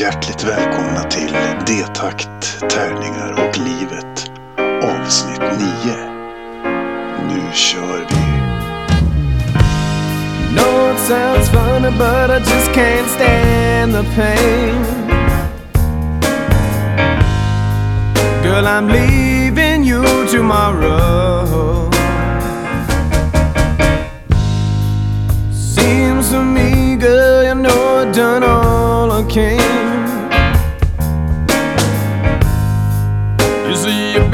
hjärtligt 0.00 0.44
välkomna 0.44 1.02
till 1.02 1.32
D-takt, 1.66 2.60
tärningar 2.70 3.32
och 3.32 3.58
livet 3.58 4.30
avsnitt 4.82 5.40
9. 5.40 5.96
Nu 7.28 7.52
kör 7.52 8.06
vi! 8.10 8.24
No, 10.54 10.92
it 10.92 10.98
sounds 10.98 11.48
funny, 11.48 11.90
but 11.98 12.30
I 12.30 12.38
just 12.38 12.72
can't 12.72 13.08
stand 13.08 13.92
the 13.92 14.04
pain. 14.16 14.84
Girl, 18.42 18.66
I'm 18.66 18.88
leaving 18.88 19.84
you 19.84 20.04
tomorrow. 20.26 21.90
Seems 25.52 26.30
to 26.30 26.42
me, 26.42 26.96
girl, 26.96 27.44
you 27.44 27.54
know 27.54 28.02
I've 28.02 28.12
done 28.12 28.42
all 28.42 29.12
I 29.12 29.22
can. 29.30 29.83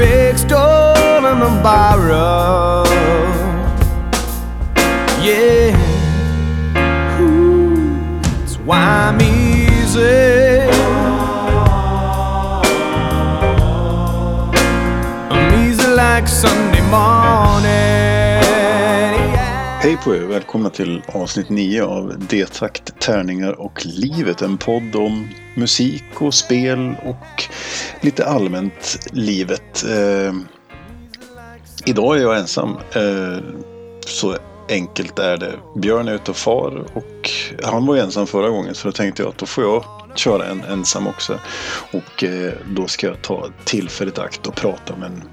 Big 0.01 0.35
store 0.35 1.21
in 1.31 1.39
the 1.45 1.51
borrow. 1.61 2.83
Yeah. 5.27 5.77
That's 8.39 8.57
why 8.67 8.81
I'm 9.07 9.21
easy. 9.21 10.61
I'm 15.35 15.53
easy 15.63 15.87
like 15.87 16.27
Sunday 16.27 16.83
morning. 16.89 17.90
Hej 19.83 19.97
på 19.97 20.15
er! 20.15 20.21
Välkomna 20.21 20.69
till 20.69 21.03
avsnitt 21.07 21.49
9 21.49 21.83
av 21.83 22.19
D-takt, 22.29 22.99
tärningar 22.99 23.61
och 23.61 23.85
livet. 23.85 24.41
En 24.41 24.57
podd 24.57 24.95
om 24.95 25.29
musik 25.55 26.03
och 26.21 26.33
spel 26.33 26.95
och 27.03 27.43
lite 28.01 28.25
allmänt 28.25 29.09
livet. 29.11 29.83
Eh, 29.83 30.33
idag 31.85 32.17
är 32.17 32.21
jag 32.21 32.39
ensam. 32.39 32.69
Eh, 32.95 33.43
så 34.05 34.37
enkelt 34.69 35.19
är 35.19 35.37
det. 35.37 35.53
Björn 35.75 36.07
är 36.07 36.13
ute 36.13 36.31
och 36.31 36.37
far 36.37 36.85
och 36.93 37.29
han 37.63 37.85
var 37.85 37.95
ju 37.95 38.01
ensam 38.01 38.27
förra 38.27 38.49
gången 38.49 38.75
så 38.75 38.87
då 38.87 38.91
tänkte 38.91 39.21
jag 39.21 39.29
att 39.29 39.37
då 39.37 39.45
får 39.45 39.63
jag 39.63 39.83
köra 40.15 40.45
en 40.45 40.63
ensam 40.63 41.07
också. 41.07 41.39
Och 41.91 42.23
eh, 42.23 42.53
då 42.75 42.87
ska 42.87 43.07
jag 43.07 43.21
ta 43.21 43.49
tillfället 43.65 44.17
i 44.17 44.21
akt 44.21 44.47
och 44.47 44.55
prata 44.55 44.95
med 44.95 45.11
en, 45.11 45.23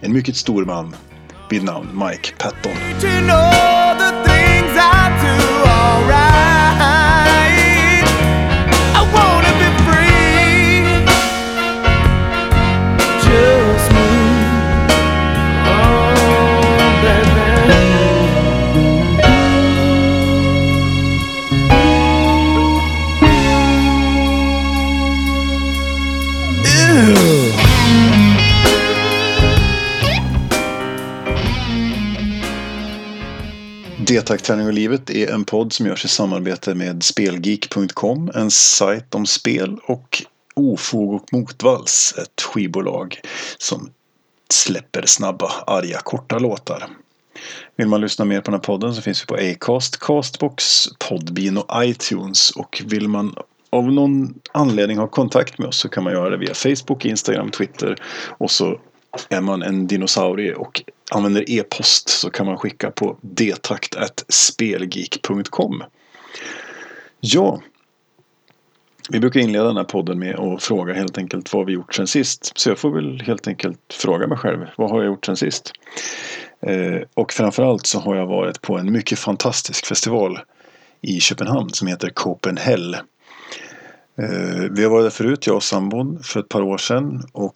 en 0.00 0.12
mycket 0.12 0.36
stor 0.36 0.64
man 0.64 0.96
vid 1.50 1.64
namn 1.64 2.04
Mike 2.08 2.34
Patton. 2.38 2.72
D-takt, 34.08 34.44
träning 34.44 34.66
och 34.66 34.72
livet 34.72 35.10
är 35.10 35.32
en 35.32 35.44
podd 35.44 35.72
som 35.72 35.86
görs 35.86 36.04
i 36.04 36.08
samarbete 36.08 36.74
med 36.74 37.02
Spelgeek.com, 37.02 38.30
en 38.34 38.50
sajt 38.50 39.14
om 39.14 39.26
spel 39.26 39.78
och 39.86 40.22
Ofog 40.54 41.14
och 41.14 41.32
Motvalls, 41.32 42.14
ett 42.18 42.40
skivbolag 42.42 43.20
som 43.58 43.90
släpper 44.50 45.06
snabba, 45.06 45.52
arga, 45.66 45.98
korta 45.98 46.38
låtar. 46.38 46.88
Vill 47.76 47.88
man 47.88 48.00
lyssna 48.00 48.24
mer 48.24 48.40
på 48.40 48.50
den 48.50 48.60
här 48.60 48.64
podden 48.64 48.94
så 48.94 49.02
finns 49.02 49.22
vi 49.22 49.26
på 49.26 49.34
Acast, 49.34 50.00
Castbox, 50.00 50.84
Podbean 50.98 51.58
och 51.58 51.84
iTunes. 51.84 52.50
Och 52.50 52.82
vill 52.86 53.08
man 53.08 53.34
av 53.70 53.92
någon 53.92 54.34
anledning 54.52 54.98
ha 54.98 55.06
kontakt 55.06 55.58
med 55.58 55.68
oss 55.68 55.76
så 55.76 55.88
kan 55.88 56.04
man 56.04 56.12
göra 56.12 56.30
det 56.30 56.36
via 56.36 56.54
Facebook, 56.54 57.04
Instagram, 57.04 57.50
Twitter. 57.50 57.96
Och 58.38 58.50
så 58.50 58.80
är 59.28 59.40
man 59.40 59.62
en 59.62 59.86
dinosaurie 59.86 60.54
och 60.54 60.82
använder 61.10 61.50
e-post 61.50 62.08
så 62.08 62.30
kan 62.30 62.46
man 62.46 62.58
skicka 62.58 62.90
på 62.90 63.16
detakt.spelgeek.com. 63.20 65.82
Ja, 67.20 67.60
vi 69.10 69.20
brukar 69.20 69.40
inleda 69.40 69.64
den 69.64 69.76
här 69.76 69.84
podden 69.84 70.18
med 70.18 70.38
att 70.38 70.62
fråga 70.62 70.94
helt 70.94 71.18
enkelt 71.18 71.52
vad 71.52 71.66
vi 71.66 71.72
gjort 71.72 71.94
sen 71.94 72.06
sist. 72.06 72.52
Så 72.54 72.68
jag 72.68 72.78
får 72.78 72.90
väl 72.90 73.20
helt 73.20 73.48
enkelt 73.48 73.80
fråga 73.92 74.26
mig 74.26 74.38
själv. 74.38 74.66
Vad 74.76 74.90
har 74.90 74.98
jag 74.98 75.06
gjort 75.06 75.26
sen 75.26 75.36
sist? 75.36 75.72
Eh, 76.60 77.02
och 77.14 77.32
framförallt 77.32 77.86
så 77.86 77.98
har 77.98 78.16
jag 78.16 78.26
varit 78.26 78.62
på 78.62 78.78
en 78.78 78.92
mycket 78.92 79.18
fantastisk 79.18 79.86
festival 79.86 80.38
i 81.00 81.20
Köpenhamn 81.20 81.70
som 81.70 81.88
heter 81.88 82.10
Copenhagen 82.10 82.94
Eh, 84.22 84.70
vi 84.70 84.82
har 84.82 84.90
varit 84.90 85.04
där 85.04 85.10
förut, 85.10 85.46
jag 85.46 85.56
och 85.56 85.62
sambon, 85.62 86.22
för 86.22 86.40
ett 86.40 86.48
par 86.48 86.62
år 86.62 86.78
sedan 86.78 87.22
och 87.32 87.54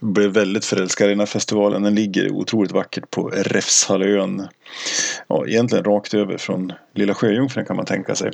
blev 0.00 0.30
väldigt 0.30 0.64
förälskade 0.64 1.10
i 1.10 1.12
den 1.12 1.18
här 1.18 1.26
festivalen. 1.26 1.82
Den 1.82 1.94
ligger 1.94 2.32
otroligt 2.32 2.72
vackert 2.72 3.10
på 3.10 3.28
Räfshallön. 3.28 4.48
Ja, 5.28 5.46
egentligen 5.46 5.84
rakt 5.84 6.14
över 6.14 6.38
från 6.38 6.72
Lilla 6.94 7.14
Sjöjungfrun 7.14 7.64
kan 7.64 7.76
man 7.76 7.84
tänka 7.84 8.14
sig. 8.14 8.30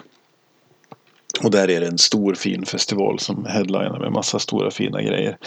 Och 1.43 1.51
där 1.51 1.71
är 1.71 1.81
det 1.81 1.87
en 1.87 1.99
stor 1.99 2.35
fin 2.35 2.67
festival 2.67 3.19
som 3.19 3.45
headliner 3.45 3.99
med 3.99 4.13
massa 4.13 4.39
stora 4.39 4.71
fina 4.71 5.03
grejer. 5.03 5.39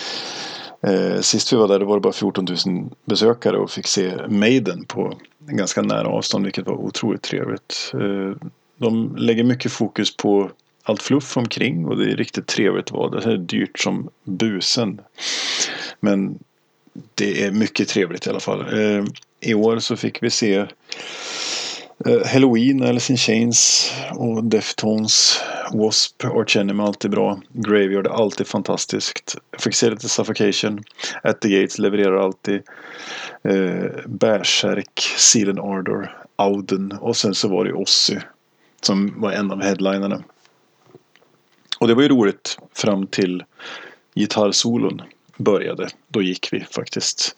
Eh, 0.82 1.20
sist 1.22 1.54
vi 1.54 1.58
var 1.58 1.68
där 1.68 1.80
var 1.80 1.96
det 1.96 2.02
bara 2.02 2.14
14 2.14 2.48
000 2.66 2.90
besökare 3.06 3.58
och 3.58 3.72
fick 3.72 3.88
se 3.88 4.14
Maiden 4.28 4.86
på 4.86 5.14
ganska 5.40 5.82
nära 5.82 6.08
avstånd 6.08 6.46
vilket 6.46 6.68
var 6.68 6.76
otroligt 6.76 7.22
trevligt. 7.22 7.92
Eh, 7.94 8.50
de 8.78 9.16
lägger 9.16 9.44
mycket 9.44 9.72
fokus 9.72 10.18
på 10.18 10.50
allt 10.90 11.02
fluff 11.02 11.38
omkring 11.38 11.86
och 11.86 11.98
det 11.98 12.12
är 12.12 12.16
riktigt 12.16 12.48
trevligt 12.48 12.86
att 12.86 12.92
vara 12.92 13.10
där. 13.10 13.22
Det 13.28 13.34
är 13.34 13.38
dyrt 13.38 13.80
som 13.80 14.10
busen. 14.24 15.02
Men 16.00 16.40
det 17.16 17.44
är 17.44 17.52
mycket 17.52 17.88
trevligt 17.88 18.28
i 18.28 18.30
alla 18.30 18.40
fall. 18.40 18.80
Eh, 18.80 19.06
I 19.40 19.54
år 19.54 19.80
så 19.80 19.96
fick 19.96 20.24
vi 20.24 20.30
se 20.30 20.56
eh, 22.06 22.26
Halloween, 22.34 22.84
Alice 22.84 23.14
in 23.14 23.18
Chains 23.18 23.92
och 24.16 24.44
Deftones. 24.44 25.40
W.A.S.P. 25.72 26.28
Arch 26.28 26.58
Enemy 26.58 26.84
alltid 26.84 27.12
bra. 27.12 27.42
Graveyard 27.54 28.08
är 28.08 28.12
alltid 28.12 28.48
fantastiskt. 28.48 29.36
Jag 29.52 29.62
fick 29.62 29.76
se 29.76 29.90
lite 29.90 30.10
Suffocation. 30.10 30.84
At 31.24 31.42
the 31.42 31.50
Gates 31.50 31.80
levererar 31.80 32.18
alltid. 32.18 32.62
Eh, 33.44 33.86
Bärsärk, 34.08 35.00
Sealand 35.18 35.60
Ardor, 35.60 36.18
Auden 36.36 36.92
och 36.92 37.18
sen 37.18 37.36
så 37.36 37.48
var 37.48 37.66
det 37.66 37.74
Ozzy 37.74 38.18
som 38.82 39.22
var 39.22 39.32
en 39.32 39.52
av 39.52 39.62
headlinerna. 39.62 40.24
Och 41.80 41.88
det 41.88 41.94
var 41.94 42.02
ju 42.02 42.10
roligt 42.10 42.58
fram 42.74 43.08
till 43.08 43.44
gitarrsolon 44.16 45.02
började. 45.38 45.90
Då 46.08 46.22
gick 46.22 46.54
vi 46.54 46.60
faktiskt. 46.72 47.36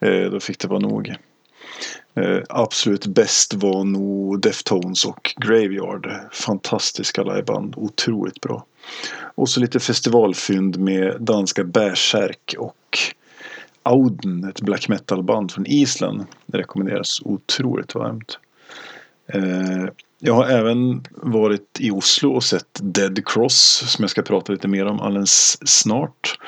Eh, 0.00 0.30
då 0.30 0.40
fick 0.40 0.58
det 0.58 0.68
vara 0.68 0.78
nog. 0.78 1.14
Eh, 2.14 2.42
absolut 2.48 3.06
bäst 3.06 3.54
var 3.54 3.84
nog 3.84 4.40
Deftones 4.40 5.04
och 5.04 5.34
Graveyard. 5.36 6.10
Fantastiska 6.32 7.22
liveband. 7.22 7.74
Otroligt 7.76 8.40
bra. 8.40 8.64
Och 9.34 9.48
så 9.48 9.60
lite 9.60 9.80
festivalfynd 9.80 10.78
med 10.78 11.16
danska 11.20 11.64
Bärsärk 11.64 12.54
och 12.58 12.98
Auden, 13.82 14.44
ett 14.44 14.60
black 14.60 14.88
metal-band 14.88 15.52
från 15.52 15.66
Island. 15.66 16.26
Det 16.46 16.58
rekommenderas 16.58 17.20
otroligt 17.24 17.94
varmt. 17.94 18.38
Eh, 19.34 19.88
jag 20.18 20.34
har 20.34 20.46
även 20.46 21.04
varit 21.12 21.76
i 21.80 21.90
Oslo 21.90 22.32
och 22.34 22.44
sett 22.44 22.80
Dead 22.80 23.28
Cross 23.28 23.84
som 23.86 24.02
jag 24.02 24.10
ska 24.10 24.22
prata 24.22 24.52
lite 24.52 24.68
mer 24.68 24.86
om 24.86 25.00
alldeles 25.00 25.68
snart. 25.68 26.38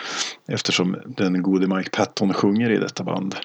Eftersom 0.49 0.97
den 1.07 1.43
gode 1.43 1.77
Mike 1.77 1.91
Patton 1.91 2.35
sjunger 2.35 2.71
i 2.71 2.79
detta 2.79 3.05
band. 3.05 3.37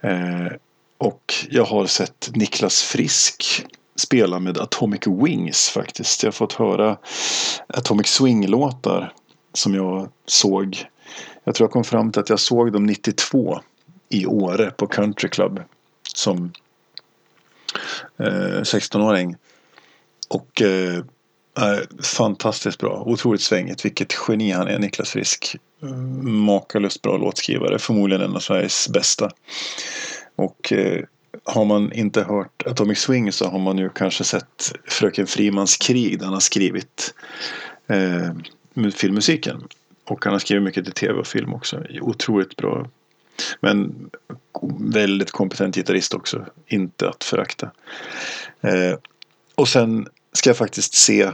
Eh, 0.00 0.52
och 0.98 1.34
jag 1.50 1.64
har 1.64 1.86
sett 1.86 2.30
Niklas 2.34 2.82
Frisk 2.82 3.66
spela 3.96 4.38
med 4.38 4.58
Atomic 4.58 5.06
Wings 5.06 5.68
faktiskt. 5.68 6.22
Jag 6.22 6.26
har 6.28 6.32
fått 6.32 6.52
höra 6.52 6.96
Atomic 7.66 8.06
Swing-låtar 8.06 9.12
som 9.52 9.74
jag 9.74 10.08
såg. 10.26 10.84
Jag 11.44 11.54
tror 11.54 11.64
jag 11.64 11.72
kom 11.72 11.84
fram 11.84 12.12
till 12.12 12.20
att 12.20 12.30
jag 12.30 12.40
såg 12.40 12.72
dem 12.72 12.86
92 12.86 13.60
i 14.08 14.26
Åre 14.26 14.70
på 14.70 14.86
Country 14.86 15.28
Club. 15.28 15.60
Som 16.14 16.52
eh, 18.18 18.60
16-åring. 18.60 19.36
Och 20.28 20.62
eh, 20.62 21.04
är 21.58 22.02
fantastiskt 22.02 22.78
bra. 22.78 23.02
Otroligt 23.06 23.40
svängigt. 23.40 23.84
Vilket 23.84 24.14
geni 24.28 24.50
han 24.50 24.68
är, 24.68 24.78
Niklas 24.78 25.10
Frisk. 25.10 25.56
Makalöst 26.22 27.02
bra 27.02 27.16
låtskrivare. 27.16 27.78
Förmodligen 27.78 28.22
en 28.22 28.36
av 28.36 28.40
Sveriges 28.40 28.88
bästa. 28.88 29.30
Och 30.36 30.72
eh, 30.72 31.04
har 31.44 31.64
man 31.64 31.92
inte 31.92 32.22
hört 32.22 32.66
Atomic 32.66 32.98
Swing 32.98 33.32
så 33.32 33.48
har 33.48 33.58
man 33.58 33.78
ju 33.78 33.88
kanske 33.88 34.24
sett 34.24 34.72
Fröken 34.84 35.26
Frimans 35.26 35.76
krig 35.76 36.18
där 36.18 36.24
han 36.24 36.34
har 36.34 36.40
skrivit 36.40 37.14
eh, 37.86 38.90
filmmusiken. 38.90 39.62
Och 40.04 40.24
han 40.24 40.34
har 40.34 40.40
skrivit 40.40 40.64
mycket 40.64 40.84
till 40.84 40.94
tv 40.94 41.18
och 41.18 41.26
film 41.26 41.54
också. 41.54 41.82
Otroligt 42.00 42.56
bra. 42.56 42.86
Men 43.60 44.10
väldigt 44.80 45.30
kompetent 45.30 45.74
gitarrist 45.74 46.14
också. 46.14 46.46
Inte 46.66 47.08
att 47.08 47.24
förakta. 47.24 47.70
Eh, 48.60 48.98
och 49.54 49.68
sen 49.68 50.08
ska 50.32 50.50
jag 50.50 50.56
faktiskt 50.56 50.94
se 50.94 51.30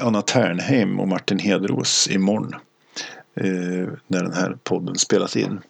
Anna 0.00 0.22
Ternheim 0.22 1.00
och 1.00 1.08
Martin 1.08 1.38
Hedros 1.38 2.08
imorgon. 2.10 2.54
Eh, 3.34 3.88
när 4.06 4.22
den 4.22 4.32
här 4.32 4.56
podden 4.64 4.96
spelas 4.96 5.36
in. 5.36 5.60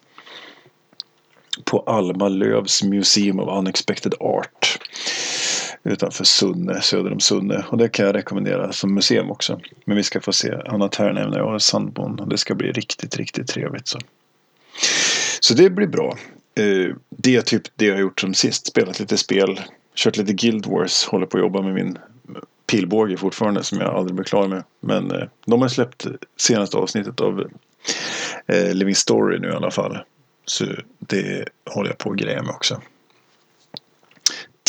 På 1.65 1.81
Alma 1.81 2.29
Lövs 2.29 2.83
Museum 2.83 3.41
of 3.41 3.59
Unexpected 3.59 4.15
Art. 4.21 4.79
Utanför 5.83 6.25
Sunne, 6.25 6.81
söder 6.81 7.13
om 7.13 7.21
Sunne. 7.21 7.65
Och 7.69 7.79
det 7.79 7.89
kan 7.89 8.07
jag 8.07 8.15
rekommendera 8.15 8.73
som 8.73 8.95
museum 8.95 9.31
också. 9.31 9.61
Men 9.85 9.97
vi 9.97 10.03
ska 10.03 10.21
få 10.21 10.33
se 10.33 10.55
Anna 10.67 10.89
Ternheim 10.89 11.31
när 11.31 11.39
jag 11.39 11.51
har 11.51 11.59
sandbon. 11.59 12.21
Och 12.21 12.29
det 12.29 12.39
ska 12.39 12.55
bli 12.55 12.73
riktigt, 12.73 13.17
riktigt 13.17 13.47
trevligt. 13.49 13.89
Så, 13.89 13.99
så 15.49 15.55
det 15.55 15.71
blir 15.71 15.87
bra. 15.87 16.19
Eh, 16.55 16.95
det 17.11 17.37
är 17.37 17.43
typ 17.43 17.63
det 17.77 17.87
jag 17.87 17.95
har 17.95 18.01
gjort 18.01 18.21
som 18.21 18.35
sist. 18.35 18.67
Spelat 18.67 19.01
lite 19.01 19.17
spel. 19.17 19.61
Kört 19.95 20.17
lite 20.17 20.33
Guild 20.33 20.67
Wars. 20.67 21.05
Håller 21.05 21.27
på 21.27 21.37
att 21.37 21.43
jobba 21.43 21.63
med 21.63 21.75
min 21.75 21.99
pilbåge 22.67 23.17
fortfarande 23.17 23.65
som 23.65 23.79
jag 23.79 23.95
aldrig 23.95 24.15
blir 24.15 24.25
klar 24.25 24.49
med. 24.49 24.65
Men 24.81 25.11
eh, 25.11 25.29
de 25.47 25.63
har 25.63 25.69
släppt 25.69 26.07
senaste 26.37 26.77
avsnittet 26.77 27.21
av 27.21 27.47
eh, 28.47 28.75
Living 28.75 28.95
Story 28.95 29.39
nu 29.39 29.49
i 29.49 29.53
alla 29.53 29.71
fall. 29.71 29.99
Så 30.45 30.65
det 30.99 31.49
håller 31.71 31.91
jag 31.91 31.99
på 31.99 32.11
att 32.11 32.17
greja 32.17 32.43
med 32.43 32.55
också. 32.55 32.83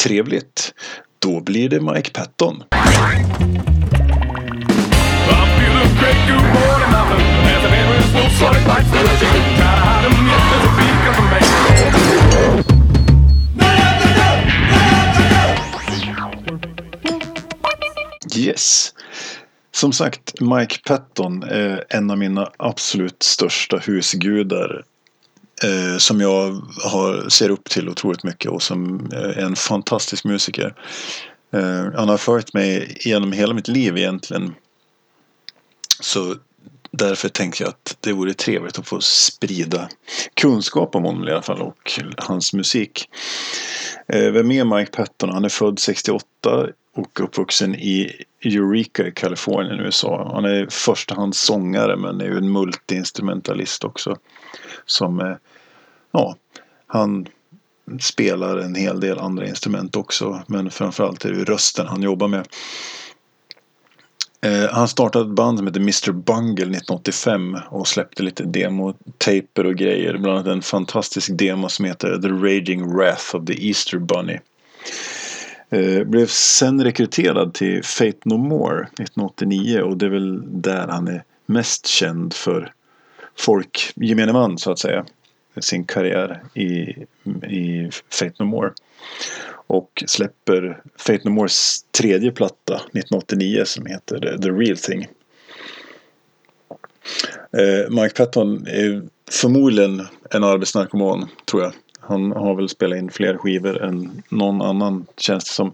Trevligt. 0.04 0.74
Då 1.20 1.40
blir 1.40 1.70
det 1.70 1.82
Mike 1.82 2.12
Patton. 2.12 2.64
Yes. 18.40 18.94
Som 19.72 19.94
sagt, 19.94 20.42
Mike 20.42 20.78
Patton 20.86 21.44
är 21.44 21.86
en 21.90 22.12
av 22.12 22.18
mina 22.18 22.52
absolut 22.58 23.24
största 23.24 23.78
husgudar. 23.78 24.84
Eh, 25.64 25.98
som 25.98 26.22
jag 26.22 26.62
har, 26.84 27.30
ser 27.30 27.50
upp 27.50 27.70
till 27.70 27.90
otroligt 27.90 28.24
mycket 28.24 28.52
och 28.52 28.64
som 28.64 29.10
är 29.14 29.40
en 29.40 29.56
fantastisk 29.56 30.24
musiker. 30.24 30.74
Eh, 31.54 31.86
han 31.96 32.10
har 32.10 32.18
följt 32.18 32.54
mig 32.54 32.98
genom 33.00 33.32
hela 33.32 33.54
mitt 33.54 33.68
liv 33.68 33.98
egentligen. 33.98 34.56
Så 36.00 36.36
därför 36.92 37.30
tänkte 37.30 37.64
jag 37.64 37.70
att 37.70 37.98
det 38.00 38.14
vore 38.14 38.34
trevligt 38.34 38.80
att 38.80 38.88
få 38.88 39.02
sprida 39.02 39.90
kunskap 40.34 40.96
om 40.96 41.04
honom 41.04 41.28
i 41.28 41.32
alla 41.32 41.42
fall 41.42 41.62
och 41.62 41.92
hans 42.18 42.54
musik. 42.54 43.10
Eh, 44.14 44.32
vem 44.32 44.52
är 44.52 44.78
Mike 44.78 44.92
Patton? 44.92 45.30
Han 45.30 45.46
är 45.46 45.50
född 45.50 45.80
68 45.80 46.68
och 46.96 47.20
uppvuxen 47.20 47.76
i 47.76 48.24
Eureka 48.44 49.08
i 49.08 49.12
Kalifornien, 49.12 49.80
USA. 49.80 50.32
Han 50.34 50.46
är 50.46 50.68
förstahands 50.70 51.40
sångare 51.40 51.96
men 51.98 52.22
är 52.22 52.26
ju 52.26 52.38
en 52.38 52.52
multiinstrumentalist 52.52 53.84
också. 53.84 54.18
Som, 54.86 55.20
eh, 55.20 55.36
ja, 56.12 56.36
han 56.88 57.28
spelar 58.00 58.58
en 58.58 58.76
hel 58.76 59.00
del 59.00 59.20
andra 59.20 59.48
instrument 59.48 59.96
också. 59.96 60.44
Men 60.48 60.72
framförallt 60.72 61.26
är 61.26 61.32
det 61.32 61.38
ju 61.38 61.46
rösten 61.46 61.88
han 61.88 62.02
jobbar 62.02 62.28
med. 62.28 62.48
Eh, 64.42 64.70
han 64.72 64.88
startade 64.88 65.26
ett 65.26 65.36
band 65.36 65.58
som 65.58 65.68
heter 65.68 65.80
Mr 65.80 66.12
Bungle 66.12 66.66
1985 66.66 67.58
och 67.70 67.88
släppte 67.88 68.24
lite 68.24 68.44
demotaper 68.44 69.66
och 69.66 69.76
grejer. 69.76 70.18
Bland 70.18 70.38
annat 70.38 70.48
en 70.48 70.62
fantastisk 70.62 71.30
demo 71.34 71.70
som 71.70 71.86
heter 71.86 72.18
The 72.18 72.28
Raging 72.28 72.94
Wrath 72.94 73.36
of 73.36 73.46
the 73.46 73.68
Easter 73.68 73.98
Bunny. 73.98 74.40
Eh, 75.70 76.04
blev 76.04 76.26
sen 76.28 76.84
rekryterad 76.84 77.54
till 77.54 77.84
Fate 77.84 78.20
No 78.26 78.38
More 78.38 78.82
1989 78.82 79.82
och 79.82 79.98
det 79.98 80.06
är 80.06 80.10
väl 80.10 80.62
där 80.62 80.88
han 80.88 81.08
är 81.08 81.24
mest 81.46 81.88
känd 81.88 82.34
för 82.34 82.74
folk, 83.38 83.92
gemene 83.96 84.34
man 84.34 84.58
så 84.58 84.72
att 84.72 84.80
säga. 84.80 85.06
Sin 85.60 85.86
karriär 85.86 86.44
i, 86.54 86.70
i 87.48 87.90
Fate 88.10 88.34
No 88.40 88.44
More. 88.44 88.72
Och 89.52 90.04
släpper 90.08 90.82
Fate 90.98 91.22
No 91.24 91.30
Mores 91.30 91.86
tredje 91.92 92.32
platta 92.32 92.76
1989 92.76 93.64
som 93.66 93.86
heter 93.86 94.38
The 94.42 94.50
Real 94.50 94.78
Thing. 94.78 95.08
Eh, 97.52 97.90
Mike 97.90 98.16
Patton 98.16 98.68
är 98.68 99.04
förmodligen 99.32 100.08
en 100.32 100.44
arbetsnarkoman 100.44 101.28
tror 101.46 101.64
jag. 101.64 101.74
Han 102.10 102.32
har 102.32 102.56
väl 102.56 102.70
spelat 102.70 102.98
in 102.98 103.10
fler 103.10 103.38
skivor 103.38 103.84
än 103.84 104.24
någon 104.30 104.62
annan 104.62 105.06
känns 105.18 105.44
det 105.44 105.52
som. 105.52 105.74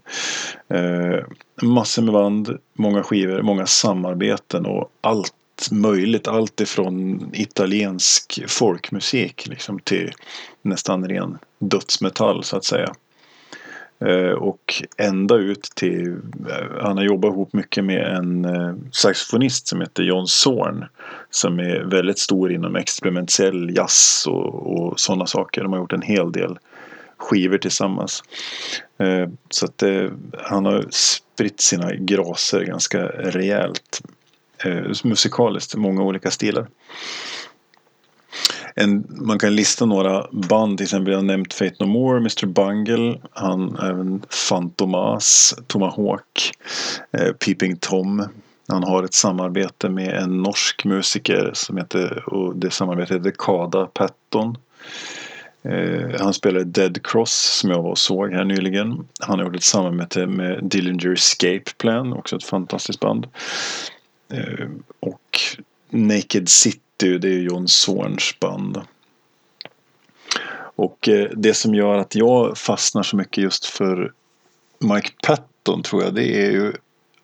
Eh, 0.68 1.24
massor 1.62 2.02
med 2.02 2.12
band, 2.12 2.58
många 2.74 3.02
skivor, 3.02 3.42
många 3.42 3.66
samarbeten 3.66 4.66
och 4.66 4.90
allt 5.00 5.32
möjligt. 5.70 6.28
Allt 6.28 6.60
ifrån 6.60 7.30
italiensk 7.32 8.42
folkmusik 8.48 9.46
liksom 9.46 9.78
till 9.78 10.12
nästan 10.62 11.08
ren 11.08 11.38
dödsmetall 11.58 12.44
så 12.44 12.56
att 12.56 12.64
säga. 12.64 12.94
Eh, 14.00 14.30
och 14.30 14.82
ända 14.96 15.34
ut 15.34 15.62
till, 15.62 16.08
eh, 16.48 16.82
han 16.82 16.96
har 16.96 17.04
jobbat 17.04 17.32
ihop 17.32 17.52
mycket 17.52 17.84
med 17.84 18.16
en 18.16 18.44
eh, 18.44 18.74
saxofonist 18.92 19.68
som 19.68 19.80
heter 19.80 20.02
John 20.02 20.26
Zorn. 20.26 20.84
Som 21.30 21.58
är 21.58 21.84
väldigt 21.84 22.18
stor 22.18 22.52
inom 22.52 22.76
experimentell 22.76 23.76
jazz 23.76 24.24
och, 24.26 24.72
och 24.72 25.00
sådana 25.00 25.26
saker. 25.26 25.62
De 25.62 25.72
har 25.72 25.80
gjort 25.80 25.92
en 25.92 26.02
hel 26.02 26.32
del 26.32 26.58
skivor 27.16 27.58
tillsammans. 27.58 28.22
Så 29.50 29.66
att 29.66 29.82
han 30.38 30.64
har 30.64 30.86
spritt 30.90 31.60
sina 31.60 31.94
graser 31.94 32.64
ganska 32.64 33.06
rejält. 33.06 34.00
Musikaliskt, 35.04 35.76
många 35.76 36.02
olika 36.02 36.30
stilar 36.30 36.66
en, 38.78 39.06
man 39.08 39.38
kan 39.38 39.54
lista 39.54 39.84
några 39.84 40.26
band, 40.32 40.78
till 40.78 40.84
exempel 40.84 41.12
jag 41.12 41.18
har 41.18 41.24
nämnt 41.24 41.54
Fate 41.54 41.76
No 41.80 41.86
More, 41.86 42.16
Mr 42.16 42.46
Bungle, 42.46 43.20
han 43.30 43.78
även 43.78 44.22
Fantomas, 44.30 45.54
Tomahawk, 45.66 46.52
eh, 47.12 47.32
Peeping 47.32 47.76
Tom. 47.76 48.28
Han 48.68 48.84
har 48.84 49.02
ett 49.02 49.14
samarbete 49.14 49.88
med 49.88 50.22
en 50.22 50.42
norsk 50.42 50.84
musiker 50.84 51.50
som 51.54 51.76
heter, 51.76 52.28
och 52.28 52.56
det 52.56 52.70
samarbetet 52.70 53.16
heter 53.16 53.32
Kada 53.38 53.86
Patton. 53.86 54.56
Eh, 55.62 56.20
han 56.20 56.34
spelar 56.34 56.64
Dead 56.64 57.06
Cross 57.06 57.58
som 57.60 57.70
jag 57.70 57.82
var 57.82 57.90
och 57.90 57.98
såg 57.98 58.32
här 58.32 58.44
nyligen. 58.44 59.08
Han 59.20 59.38
har 59.38 59.46
gjort 59.46 59.56
ett 59.56 59.62
samarbete 59.62 60.26
med 60.26 60.64
Dillinger 60.64 61.12
Escape 61.12 61.70
Plan, 61.78 62.12
också 62.12 62.36
ett 62.36 62.44
fantastiskt 62.44 63.00
band. 63.00 63.26
Eh, 64.32 64.68
och 65.00 65.38
Naked 65.90 66.48
City 66.48 66.80
det 66.96 67.28
är 67.28 67.32
ju 67.32 67.42
John 67.42 67.68
Zorns 67.68 68.40
band. 68.40 68.80
Och 70.76 71.08
eh, 71.08 71.30
det 71.36 71.54
som 71.54 71.74
gör 71.74 71.98
att 71.98 72.14
jag 72.14 72.58
fastnar 72.58 73.02
så 73.02 73.16
mycket 73.16 73.44
just 73.44 73.66
för 73.66 74.12
Mike 74.78 75.10
Patton 75.26 75.82
tror 75.82 76.02
jag 76.02 76.14
det 76.14 76.46
är 76.46 76.50
ju 76.50 76.72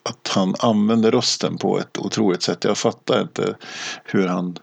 att 0.03 0.29
han 0.29 0.55
använder 0.59 1.11
rösten 1.11 1.59
på 1.59 1.79
ett 1.79 1.99
otroligt 1.99 2.43
sätt. 2.43 2.65
Jag 2.65 2.79
fattar 2.79 3.23
inte 3.23 3.57
hur 4.05 4.27
han 4.27 4.59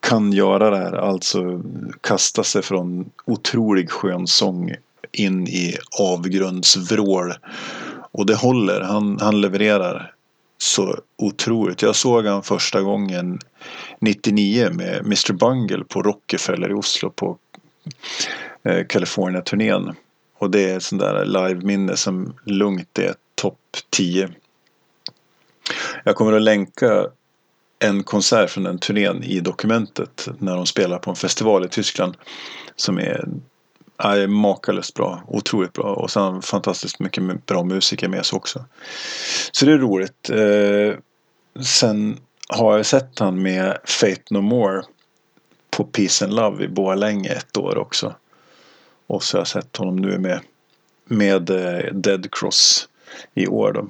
kan 0.00 0.32
göra 0.32 0.70
det 0.70 0.76
här. 0.76 0.92
Alltså 0.92 1.62
kasta 2.00 2.44
sig 2.44 2.62
från 2.62 3.10
otrolig 3.24 3.90
skön 3.90 4.26
sång 4.26 4.74
in 5.12 5.48
i 5.48 5.76
avgrundsvrål. 6.00 7.34
Och 8.12 8.26
det 8.26 8.34
håller. 8.34 8.80
Han, 8.80 9.18
han 9.20 9.40
levererar 9.40 10.13
så 10.58 10.98
otroligt. 11.16 11.82
Jag 11.82 11.96
såg 11.96 12.26
han 12.26 12.42
första 12.42 12.80
gången 12.80 13.38
99 13.98 14.70
med 14.70 14.98
Mr 14.98 15.32
Bungle 15.32 15.84
på 15.84 16.02
Rockefeller 16.02 16.70
i 16.70 16.74
Oslo 16.74 17.10
på 17.10 17.38
eh, 18.62 18.86
California-turnén. 18.86 19.94
Och 20.38 20.50
det 20.50 20.70
är 20.70 20.76
ett 20.76 20.82
sånt 20.82 21.02
där 21.02 21.24
live-minne 21.24 21.96
som 21.96 22.34
lugnt 22.44 22.98
är 22.98 23.14
topp 23.34 23.60
10. 23.90 24.30
Jag 26.04 26.16
kommer 26.16 26.32
att 26.32 26.42
länka 26.42 27.06
en 27.78 28.02
konsert 28.02 28.50
från 28.50 28.64
den 28.64 28.78
turnén 28.78 29.22
i 29.24 29.40
dokumentet 29.40 30.28
när 30.38 30.56
de 30.56 30.66
spelar 30.66 30.98
på 30.98 31.10
en 31.10 31.16
festival 31.16 31.64
i 31.64 31.68
Tyskland. 31.68 32.16
Som 32.76 32.98
är, 32.98 33.28
är 33.98 34.26
makalöst 34.26 34.94
bra, 34.94 35.22
otroligt 35.28 35.72
bra 35.72 35.94
och 35.94 36.10
sen 36.10 36.42
fantastiskt 36.42 36.98
mycket 36.98 37.46
bra 37.46 37.64
musiker 37.64 38.08
med 38.08 38.26
sig 38.26 38.36
också. 38.36 38.64
Så 39.52 39.66
det 39.66 39.72
är 39.72 39.78
roligt. 39.78 40.30
Eh, 40.30 40.98
sen 41.64 42.18
har 42.48 42.76
jag 42.76 42.86
sett 42.86 43.18
han 43.18 43.42
med 43.42 43.78
Fate 43.84 44.22
No 44.30 44.40
More 44.40 44.82
på 45.70 45.84
Peace 45.84 46.24
and 46.24 46.34
Love 46.34 46.64
i 46.64 46.68
Borlänge 46.68 47.28
ett 47.30 47.56
år 47.56 47.78
också. 47.78 48.14
Och 49.06 49.22
så 49.22 49.36
har 49.36 49.40
jag 49.40 49.48
sett 49.48 49.76
honom 49.76 49.96
nu 49.96 50.18
med, 50.18 50.40
med 51.04 51.50
eh, 51.50 51.92
Dead 51.92 52.34
Cross 52.34 52.88
i 53.34 53.46
år. 53.46 53.72
Då. 53.72 53.88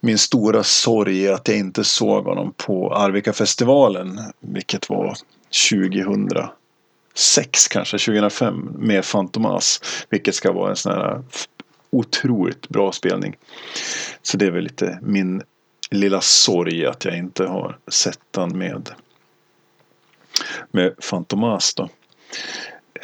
min 0.00 0.18
stora 0.18 0.62
sorg 0.62 1.26
är 1.26 1.32
att 1.32 1.48
jag 1.48 1.56
inte 1.56 1.84
såg 1.84 2.24
honom 2.24 2.52
på 2.56 2.94
Arvika-festivalen. 2.94 4.20
Vilket 4.40 4.88
var 4.88 5.16
2000. 5.70 6.28
2006 7.20 7.68
kanske, 7.68 7.98
2005 7.98 8.74
med 8.78 9.04
Fantomas. 9.04 9.80
Vilket 10.10 10.34
ska 10.34 10.52
vara 10.52 10.70
en 10.70 10.76
sån 10.76 10.92
här 10.92 11.22
otroligt 11.90 12.68
bra 12.68 12.92
spelning. 12.92 13.36
Så 14.22 14.36
det 14.36 14.46
är 14.46 14.50
väl 14.50 14.62
lite 14.64 14.98
min 15.02 15.42
lilla 15.90 16.20
sorg 16.20 16.86
att 16.86 17.04
jag 17.04 17.16
inte 17.16 17.44
har 17.44 17.78
sett 17.88 18.20
den 18.30 18.58
med, 18.58 18.90
med 20.70 20.94
Fantomas 20.98 21.74
då. 21.74 21.88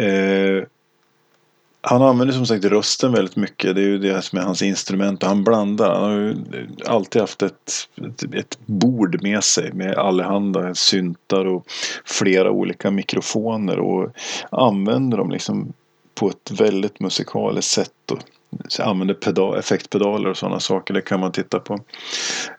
Eh, 0.05 0.65
han 1.89 2.03
använder 2.03 2.35
som 2.35 2.47
sagt 2.47 2.65
rösten 2.65 3.13
väldigt 3.13 3.37
mycket. 3.37 3.75
Det 3.75 3.81
är 3.81 3.87
ju 3.87 3.99
det 3.99 4.23
som 4.23 4.39
är 4.39 4.43
hans 4.43 4.63
instrument. 4.63 5.23
Och 5.23 5.29
han 5.29 5.45
blandar. 5.45 5.95
Han 5.95 6.11
har 6.11 6.19
ju 6.19 6.37
alltid 6.87 7.21
haft 7.21 7.43
ett, 7.43 7.89
ett, 8.07 8.35
ett 8.35 8.59
bord 8.67 9.23
med 9.23 9.45
sig 9.45 9.73
med 9.73 9.95
allehanda 9.95 10.75
syntar 10.75 11.45
och 11.45 11.67
flera 12.05 12.51
olika 12.51 12.91
mikrofoner. 12.91 13.79
Och 13.79 14.11
använder 14.51 15.19
dem 15.19 15.31
liksom 15.31 15.73
på 16.15 16.29
ett 16.29 16.51
väldigt 16.61 17.01
musikaliskt 17.01 17.71
sätt. 17.71 18.11
Och 18.13 18.19
använder 18.81 19.15
pedal, 19.15 19.59
effektpedaler 19.59 20.31
och 20.31 20.37
sådana 20.37 20.61
saker. 20.61 20.95
Det 20.95 21.01
kan 21.03 21.21
man 21.21 21.33
titta 21.33 21.61
på. 21.61 21.79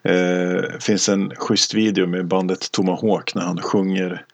Det 0.02 0.72
eh, 0.72 0.78
finns 0.80 1.08
en 1.08 1.30
schysst 1.36 1.74
video 1.74 2.06
med 2.06 2.26
bandet 2.26 2.72
Tomahawk 2.72 3.34
när 3.34 3.42
han 3.42 3.62
sjunger 3.62 4.24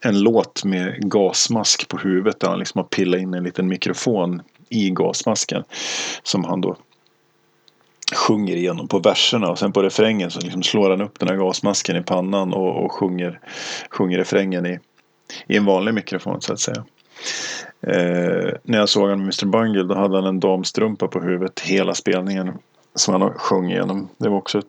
en 0.00 0.20
låt 0.20 0.64
med 0.64 1.10
gasmask 1.10 1.88
på 1.88 1.98
huvudet 1.98 2.40
där 2.40 2.48
han 2.48 2.58
liksom 2.58 2.78
har 2.78 2.84
pillat 2.84 3.20
in 3.20 3.34
en 3.34 3.44
liten 3.44 3.68
mikrofon 3.68 4.42
i 4.68 4.90
gasmasken. 4.90 5.64
Som 6.22 6.44
han 6.44 6.60
då 6.60 6.76
sjunger 8.14 8.56
igenom 8.56 8.88
på 8.88 8.98
verserna 8.98 9.50
och 9.50 9.58
sen 9.58 9.72
på 9.72 9.82
refrängen 9.82 10.30
så 10.30 10.40
liksom 10.40 10.62
slår 10.62 10.90
han 10.90 11.00
upp 11.00 11.18
den 11.18 11.28
här 11.28 11.36
gasmasken 11.36 11.96
i 11.96 12.02
pannan 12.02 12.52
och, 12.52 12.84
och 12.84 12.92
sjunger, 12.92 13.40
sjunger 13.90 14.18
refrängen 14.18 14.66
i, 14.66 14.78
i 15.46 15.56
en 15.56 15.64
vanlig 15.64 15.94
mikrofon 15.94 16.40
så 16.40 16.52
att 16.52 16.60
säga. 16.60 16.84
Eh, 17.80 18.54
när 18.62 18.78
jag 18.78 18.88
såg 18.88 19.02
honom 19.02 19.18
med 19.18 19.42
Mr 19.42 19.46
Bungle 19.46 19.82
då 19.82 19.94
hade 19.94 20.16
han 20.16 20.26
en 20.26 20.40
damstrumpa 20.40 21.08
på 21.08 21.20
huvudet 21.20 21.60
hela 21.60 21.94
spelningen 21.94 22.52
som 22.94 23.22
han 23.22 23.30
sjöng 23.30 23.70
igenom. 23.70 24.08
Det 24.18 24.28
var 24.28 24.36
också 24.36 24.58
ett 24.58 24.66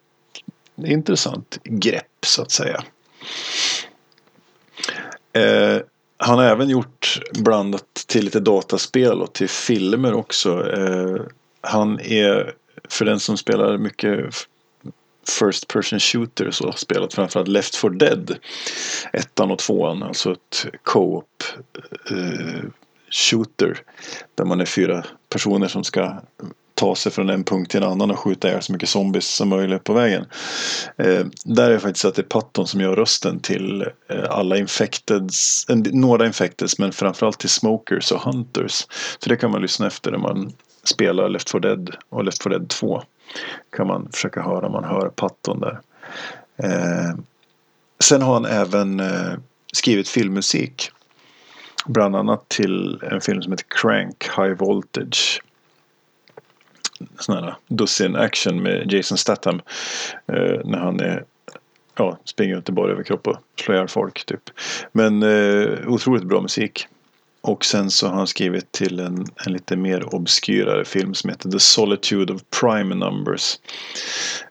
intressant 0.86 1.60
grepp 1.64 2.26
så 2.26 2.42
att 2.42 2.52
säga. 2.52 2.84
Eh, 5.40 5.82
han 6.18 6.38
har 6.38 6.46
även 6.46 6.70
gjort 6.70 7.20
blandat 7.40 7.94
till 8.08 8.26
lite 8.26 8.40
dataspel 8.40 9.22
och 9.22 9.34
till 9.34 9.50
filmer 9.50 10.14
också. 10.14 10.72
Eh, 10.72 11.22
han 11.62 12.00
är, 12.00 12.54
för 12.90 13.06
den 13.06 13.20
som 13.20 13.38
spelar 13.38 13.78
mycket 13.78 14.36
First 15.40 15.68
Person 15.68 16.00
Shooter 16.00 16.52
så 16.52 16.66
har 16.66 16.72
spelat 16.72 17.14
framförallt 17.14 17.48
Left 17.48 17.76
for 17.76 17.90
Dead. 17.90 18.38
Ettan 19.14 19.52
och 19.52 19.60
tvåan, 19.60 20.04
alltså 20.04 20.32
ett 20.32 20.66
co-op 20.84 21.44
eh, 22.12 22.64
shooter. 23.12 23.82
Där 24.36 24.46
man 24.46 24.62
är 24.62 24.66
fyra 24.66 25.06
personer 25.30 25.68
som 25.68 25.84
ska 25.84 26.22
ta 26.80 26.96
sig 26.96 27.12
från 27.12 27.30
en 27.30 27.44
punkt 27.44 27.72
till 27.72 27.84
en 27.84 27.90
annan 27.90 28.12
och 28.12 28.20
skjuta 28.20 28.48
ihjäl 28.48 28.62
så 28.62 28.74
mycket 28.74 28.90
zombies 28.90 29.36
som 29.36 29.50
möjligt 29.50 29.84
på 29.84 29.94
vägen. 29.94 30.26
Eh, 30.98 31.26
där 31.46 31.70
är 31.70 31.74
det 31.74 31.80
faktiskt 31.80 32.06
att 32.06 32.16
det 32.16 32.22
är 32.22 32.24
Patton 32.24 32.68
som 32.68 32.82
gör 32.82 32.96
rösten 32.96 33.40
till 33.40 33.82
eh, 33.82 34.30
alla 34.30 34.58
infecteds, 34.58 35.66
en, 35.70 35.80
några 35.92 36.26
infecteds 36.26 36.80
men 36.80 36.92
framförallt 36.92 37.40
till 37.40 37.50
smokers 37.50 38.12
och 38.12 38.22
hunters. 38.22 38.88
Så 39.20 39.30
det 39.30 39.36
kan 39.36 39.52
man 39.52 39.62
lyssna 39.62 39.88
efter 39.88 40.12
när 40.12 40.18
man 40.18 40.54
spelar 40.84 41.30
Left 41.30 41.50
4 41.50 41.60
Dead 41.60 41.96
och 42.10 42.24
Left 42.24 42.44
4 42.44 42.58
Dead 42.58 42.70
2. 42.70 43.04
Kan 43.76 43.88
man 43.88 44.10
försöka 44.12 44.42
höra, 44.42 44.70
man 44.70 44.84
hör 44.84 45.10
Patton 45.10 45.60
där. 45.60 45.80
Eh, 46.64 47.20
sen 48.00 48.22
har 48.22 48.34
han 48.34 48.46
även 48.46 49.00
eh, 49.00 49.34
skrivit 49.74 50.10
filmmusik. 50.10 50.92
Bland 51.86 52.16
annat 52.16 52.50
till 52.50 53.02
en 53.12 53.22
film 53.22 53.42
som 53.42 53.52
heter 53.52 53.66
Crank 53.70 54.30
High 54.38 54.54
Voltage 54.54 55.42
sån 57.20 57.36
här 57.36 57.56
dussin 57.68 58.16
action 58.16 58.64
med 58.64 58.94
Jason 58.94 59.18
Statham. 59.18 59.62
Eh, 60.28 60.60
när 60.66 60.78
han 60.78 61.00
är 61.00 61.24
ja, 61.96 62.18
springer 62.26 62.56
runt 62.56 62.70
i 62.70 62.72
över 62.72 62.90
överkropp 62.90 63.28
och 63.28 63.38
slår 63.56 63.76
ihjäl 63.76 63.88
folk 63.88 64.26
typ. 64.26 64.50
Men 64.92 65.24
eh, 65.24 65.88
otroligt 65.88 66.24
bra 66.24 66.42
musik. 66.42 66.88
Och 67.42 67.66
sen 67.66 67.92
så 67.92 68.08
har 68.08 68.16
han 68.16 68.28
skrivit 68.28 68.72
till 68.72 69.00
en, 69.00 69.26
en 69.46 69.54
lite 69.54 69.76
mer 69.76 70.16
obskyrare 70.16 70.86
film 70.86 71.14
som 71.14 71.30
heter 71.30 71.50
The 71.50 71.60
Solitude 71.60 72.34
of 72.34 72.42
Prime 72.62 72.96
Numbers. 72.96 73.60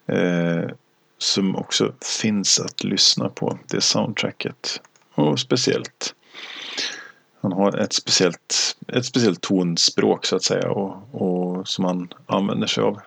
Eh, 0.07 0.71
som 1.19 1.57
också 1.57 1.93
finns 2.21 2.61
att 2.61 2.85
lyssna 2.85 3.29
på. 3.29 3.59
Det 3.67 3.81
soundtracket. 3.81 4.81
Och 5.15 5.41
speciellt 5.41 6.15
han 7.41 7.53
har 7.53 7.79
ett 7.79 7.93
speciellt, 7.93 8.77
ett 8.89 9.05
speciellt 9.05 9.41
tonspråk 9.41 10.27
så 10.27 10.37
att 10.37 10.45
säga 10.45 10.71
och, 10.71 10.97
och 11.13 11.69
som 11.69 11.85
han 11.85 12.09
använder 12.27 12.67
sig 12.67 12.85
av. 12.85 13.01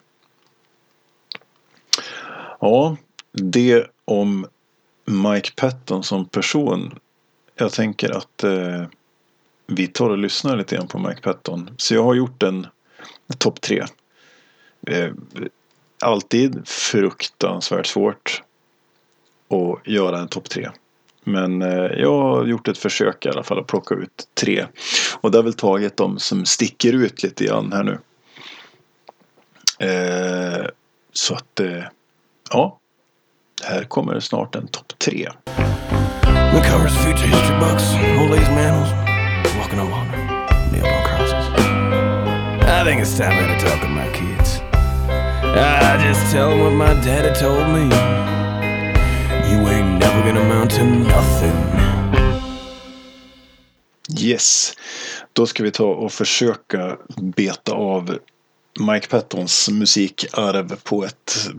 Ja, 2.59 2.97
det 3.31 3.87
om 4.05 4.47
Mike 5.05 5.51
Patton 5.55 6.03
som 6.03 6.25
person. 6.25 6.99
Jag 7.55 7.71
tänker 7.71 8.17
att 8.17 8.43
eh, 8.43 8.83
vi 9.67 9.87
tar 9.87 10.09
och 10.09 10.17
lyssnar 10.17 10.57
lite 10.57 10.75
grann 10.75 10.87
på 10.87 10.99
Mike 10.99 11.21
Patton. 11.21 11.69
Så 11.77 11.95
jag 11.95 12.03
har 12.03 12.13
gjort 12.13 12.43
en 12.43 12.67
topp 13.37 13.61
tre. 13.61 13.85
Eh, 14.87 15.11
alltid 15.99 16.67
fruktansvärt 16.67 17.85
svårt 17.85 18.43
att 19.49 19.87
göra 19.87 20.19
en 20.19 20.27
topp 20.27 20.49
tre. 20.49 20.69
Men 21.23 21.61
eh, 21.61 21.91
jag 21.97 22.21
har 22.21 22.45
gjort 22.45 22.67
ett 22.67 22.77
försök 22.77 23.25
i 23.25 23.29
alla 23.29 23.43
fall 23.43 23.59
att 23.59 23.67
plocka 23.67 23.95
ut 23.95 24.27
tre. 24.33 24.65
Och 25.21 25.31
det 25.31 25.37
har 25.37 25.43
väl 25.43 25.53
tagit 25.53 25.97
de 25.97 26.19
som 26.19 26.45
sticker 26.45 26.93
ut 26.93 27.23
lite 27.23 27.45
grann 27.45 27.71
här 27.73 27.83
nu. 27.83 27.99
Eh, 29.87 30.65
så 31.13 31.33
att, 31.33 31.59
eh, 31.59 31.83
ja. 32.51 32.77
Här 33.63 33.83
kommer 33.83 34.13
det 34.13 34.21
snart 34.21 34.55
en 34.55 34.67
topp 34.67 34.93
tre. 34.97 35.29
The 36.51 36.69
covers 36.69 36.97
future 36.97 37.27
history 37.27 37.59
books, 37.59 37.83
old 38.19 38.31
age 38.31 38.51
manuals, 38.51 38.91
walking 39.57 39.79
on 39.79 39.89
water, 39.91 40.17
nailed 40.71 40.85
on 40.85 41.03
crosses. 41.05 41.45
I 42.63 42.83
think 42.83 43.01
it's 43.01 43.17
time 43.17 43.31
I 43.31 43.41
had 43.41 43.59
to 43.59 43.65
talk 43.65 43.81
to 43.81 43.87
my 43.87 44.07
kids. 44.13 44.61
I 45.43 45.97
just 46.07 46.31
tell 46.31 46.49
them 46.49 46.59
what 46.59 46.73
my 46.73 46.93
daddy 47.01 47.33
told 47.39 47.69
me. 47.69 48.40
You 49.51 49.67
ain't 49.67 49.99
never 49.99 50.23
gonna 50.25 50.41
amount 50.41 50.71
to 50.71 50.83
nothing. 50.83 51.71
Yes, 54.19 54.73
då 55.33 55.45
ska 55.45 55.63
vi 55.63 55.71
ta 55.71 55.85
och 55.85 56.11
försöka 56.11 56.97
beta 57.35 57.73
av 57.73 58.17
Mike 58.79 59.07
Pattons 59.07 59.69
musikarv 59.69 60.75
på 60.83 61.05
ett 61.05 61.49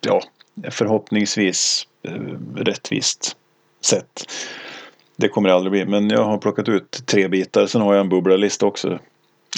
ja, 0.00 0.22
förhoppningsvis 0.70 1.86
eh, 2.02 2.12
rättvist 2.56 3.36
sätt. 3.80 4.32
Det 5.16 5.28
kommer 5.28 5.48
det 5.48 5.54
aldrig 5.54 5.72
bli, 5.72 5.84
men 5.84 6.10
jag 6.10 6.24
har 6.24 6.38
plockat 6.38 6.68
ut 6.68 7.02
tre 7.06 7.28
bitar. 7.28 7.66
Sen 7.66 7.80
har 7.80 7.94
jag 7.94 8.00
en 8.00 8.08
bubblalista 8.08 8.66
också. 8.66 8.98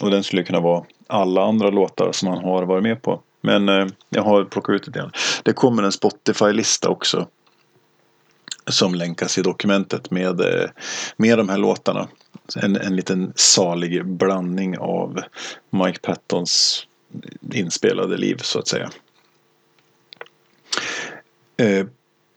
Och 0.02 0.10
den 0.10 0.24
skulle 0.24 0.42
kunna 0.42 0.60
vara 0.60 0.84
alla 1.06 1.44
andra 1.44 1.70
låtar 1.70 2.12
som 2.12 2.28
han 2.28 2.44
har 2.44 2.62
varit 2.62 2.82
med 2.82 3.02
på. 3.02 3.20
Men 3.42 3.68
eh, 3.68 3.86
jag 4.08 4.22
har 4.22 4.44
plockat 4.44 4.74
ut 4.74 4.92
det 4.92 4.98
igen. 4.98 5.12
Det 5.42 5.52
kommer 5.52 5.82
en 5.82 5.92
Spotify-lista 5.92 6.88
också. 6.88 7.28
Som 8.66 8.94
länkas 8.94 9.38
i 9.38 9.42
dokumentet 9.42 10.10
med, 10.10 10.40
eh, 10.40 10.70
med 11.16 11.38
de 11.38 11.48
här 11.48 11.58
låtarna. 11.58 12.08
En, 12.56 12.76
en 12.76 12.96
liten 12.96 13.32
salig 13.36 14.06
blandning 14.06 14.78
av 14.78 15.20
Mike 15.70 15.98
Pattons 16.02 16.86
inspelade 17.52 18.16
liv 18.16 18.36
så 18.42 18.58
att 18.58 18.68
säga. 18.68 18.90
Eh, 21.56 21.86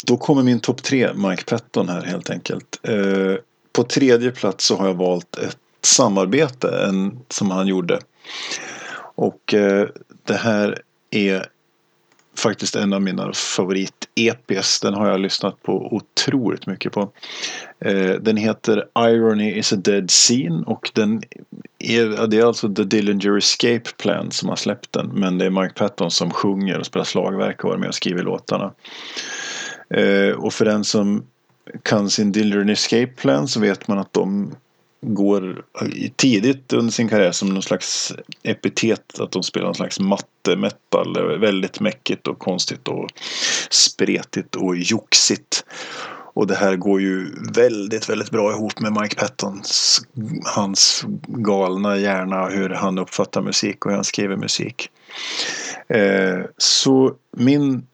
då 0.06 0.18
kommer 0.18 0.44
min 0.44 0.60
topp 0.60 0.84
tre 0.84 1.14
Mike 1.14 1.44
Patton 1.44 1.90
här 1.90 2.02
helt 2.02 2.30
enkelt. 2.30 2.80
Eh, 2.84 3.36
på 3.74 3.84
tredje 3.84 4.32
plats 4.32 4.66
så 4.66 4.76
har 4.76 4.88
jag 4.88 4.94
valt 4.94 5.38
ett 5.38 5.58
samarbete 5.82 6.86
en, 6.88 7.20
som 7.30 7.52
han 7.52 7.68
gjorde. 7.68 8.00
Och 9.16 9.54
eh, 9.54 9.88
det 10.24 10.34
här 10.34 10.82
är 11.16 11.46
faktiskt 12.38 12.76
en 12.76 12.94
av 12.94 13.02
mina 13.02 13.32
favorit-EPs. 13.34 14.82
Den 14.82 14.94
har 14.94 15.08
jag 15.08 15.20
lyssnat 15.20 15.64
på 15.64 15.94
otroligt 15.96 16.68
mycket 16.68 16.94
på. 16.94 17.12
Eh, 17.80 18.12
den 18.12 18.38
heter 18.38 18.86
Irony 19.00 19.58
is 19.58 19.74
a 19.74 19.76
dead 19.76 20.10
scene 20.10 20.64
och 20.66 20.92
den 20.94 21.24
är, 21.80 22.28
det 22.28 22.38
är 22.38 22.46
alltså 22.46 22.74
The 22.74 22.84
Dillinger 22.84 23.38
Escape 23.38 23.90
Plan 23.98 24.32
som 24.32 24.50
har 24.50 24.56
släppt 24.56 24.94
den. 24.94 25.08
Men 25.08 25.38
det 25.38 25.46
är 25.46 25.50
Mike 25.50 25.74
Patton 25.74 26.12
som 26.12 26.32
sjunger 26.32 26.80
och 26.80 26.86
spelar 26.86 27.06
slagverk 27.06 27.64
och 27.64 27.74
är 27.74 27.78
med 27.78 27.88
och 27.88 27.96
skriver 27.96 28.24
låtarna. 28.24 28.74
Eh, 29.90 30.36
och 30.36 30.54
för 30.54 30.66
den 30.66 30.84
som 30.84 31.26
kan 31.84 32.10
sin 32.10 32.32
Dillinger 32.32 32.70
Escape 32.70 33.08
Plan 33.16 33.48
så 33.48 33.60
vet 33.60 33.88
man 33.88 33.98
att 33.98 34.14
de 34.14 34.56
går 35.14 35.62
tidigt 36.16 36.74
under 36.74 36.92
sin 36.92 37.10
karriär 37.10 37.32
som 37.32 37.50
någon 37.50 37.62
slags 37.62 38.14
epitet 38.44 39.20
att 39.20 39.32
de 39.32 39.44
spelar 39.44 39.66
någon 39.66 39.76
slags 39.76 40.00
matte-metal. 40.00 41.40
Väldigt 41.40 41.80
mäckigt 41.80 42.28
och 42.28 42.40
konstigt 42.40 42.88
och 42.88 43.10
spretigt 43.70 44.56
och 44.56 44.76
joxigt. 44.78 45.66
Och 46.36 46.48
det 46.48 46.56
här 46.56 46.76
går 46.76 47.02
ju 47.02 47.32
väldigt, 47.56 48.10
väldigt 48.10 48.32
bra 48.32 48.52
ihop 48.52 48.80
med 48.80 49.02
Mike 49.02 49.16
Pattons, 49.16 50.02
hans 50.56 51.06
galna 51.26 51.98
hjärna, 51.98 52.48
hur 52.48 52.70
han 52.70 52.98
uppfattar 52.98 53.42
musik 53.42 53.86
och 53.86 53.92
hur 53.92 53.96
han 53.96 54.04
skriver 54.04 54.36
musik. 54.36 54.90
Eh, 55.88 56.40
så 56.58 57.14
min 57.38 57.88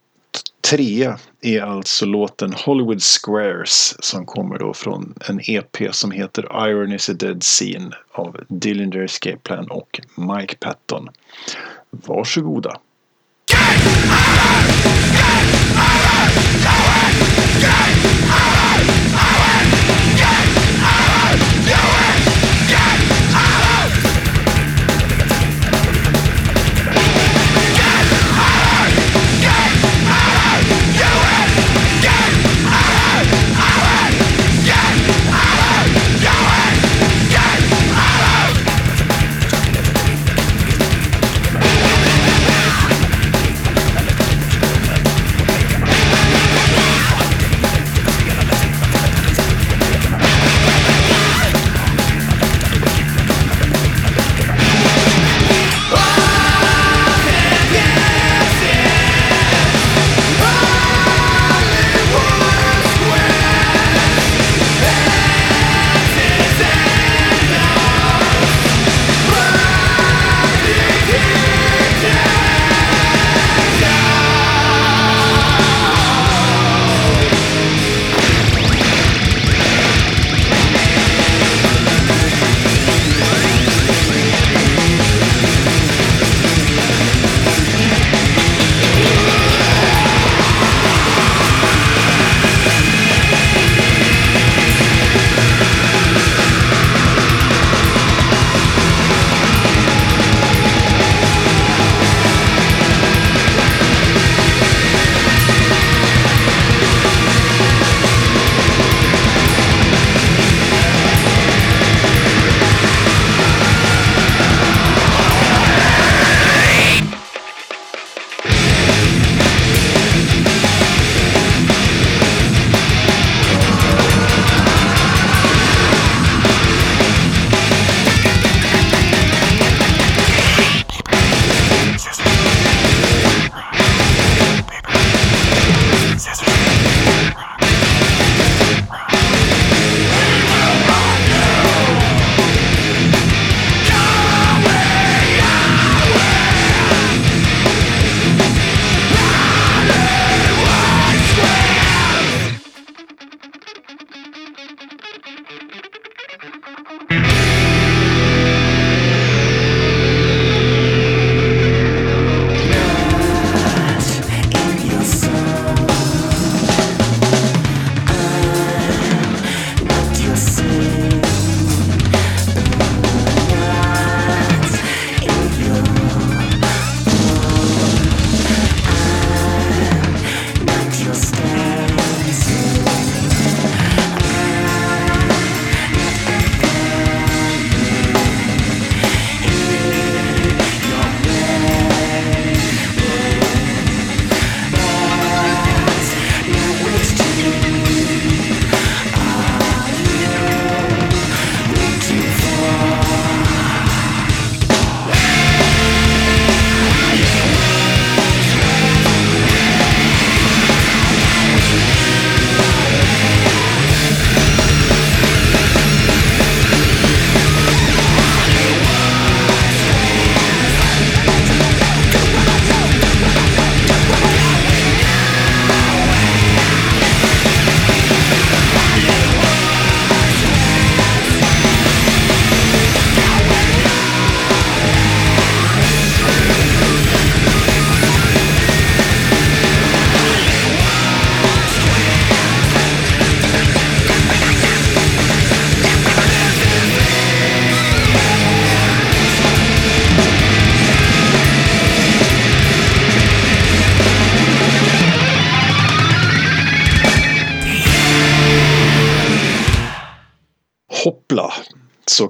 trea 0.70 1.20
är 1.42 1.62
alltså 1.62 2.06
låten 2.06 2.54
Hollywood 2.54 3.02
Squares 3.02 3.96
som 4.00 4.26
kommer 4.26 4.60
då 4.60 4.74
från 4.74 5.14
en 5.30 5.40
EP 5.44 5.96
som 5.96 6.12
heter 6.12 6.68
Iron 6.70 6.92
is 6.92 7.10
a 7.10 7.14
Dead 7.14 7.44
Scene 7.44 7.96
av 8.12 8.38
Dillinger 8.48 9.04
Escape 9.04 9.38
Plan 9.38 9.68
och 9.68 10.02
Mike 10.16 10.56
Patton. 10.60 11.10
Varsågoda. 11.90 12.80
Så 13.48 13.58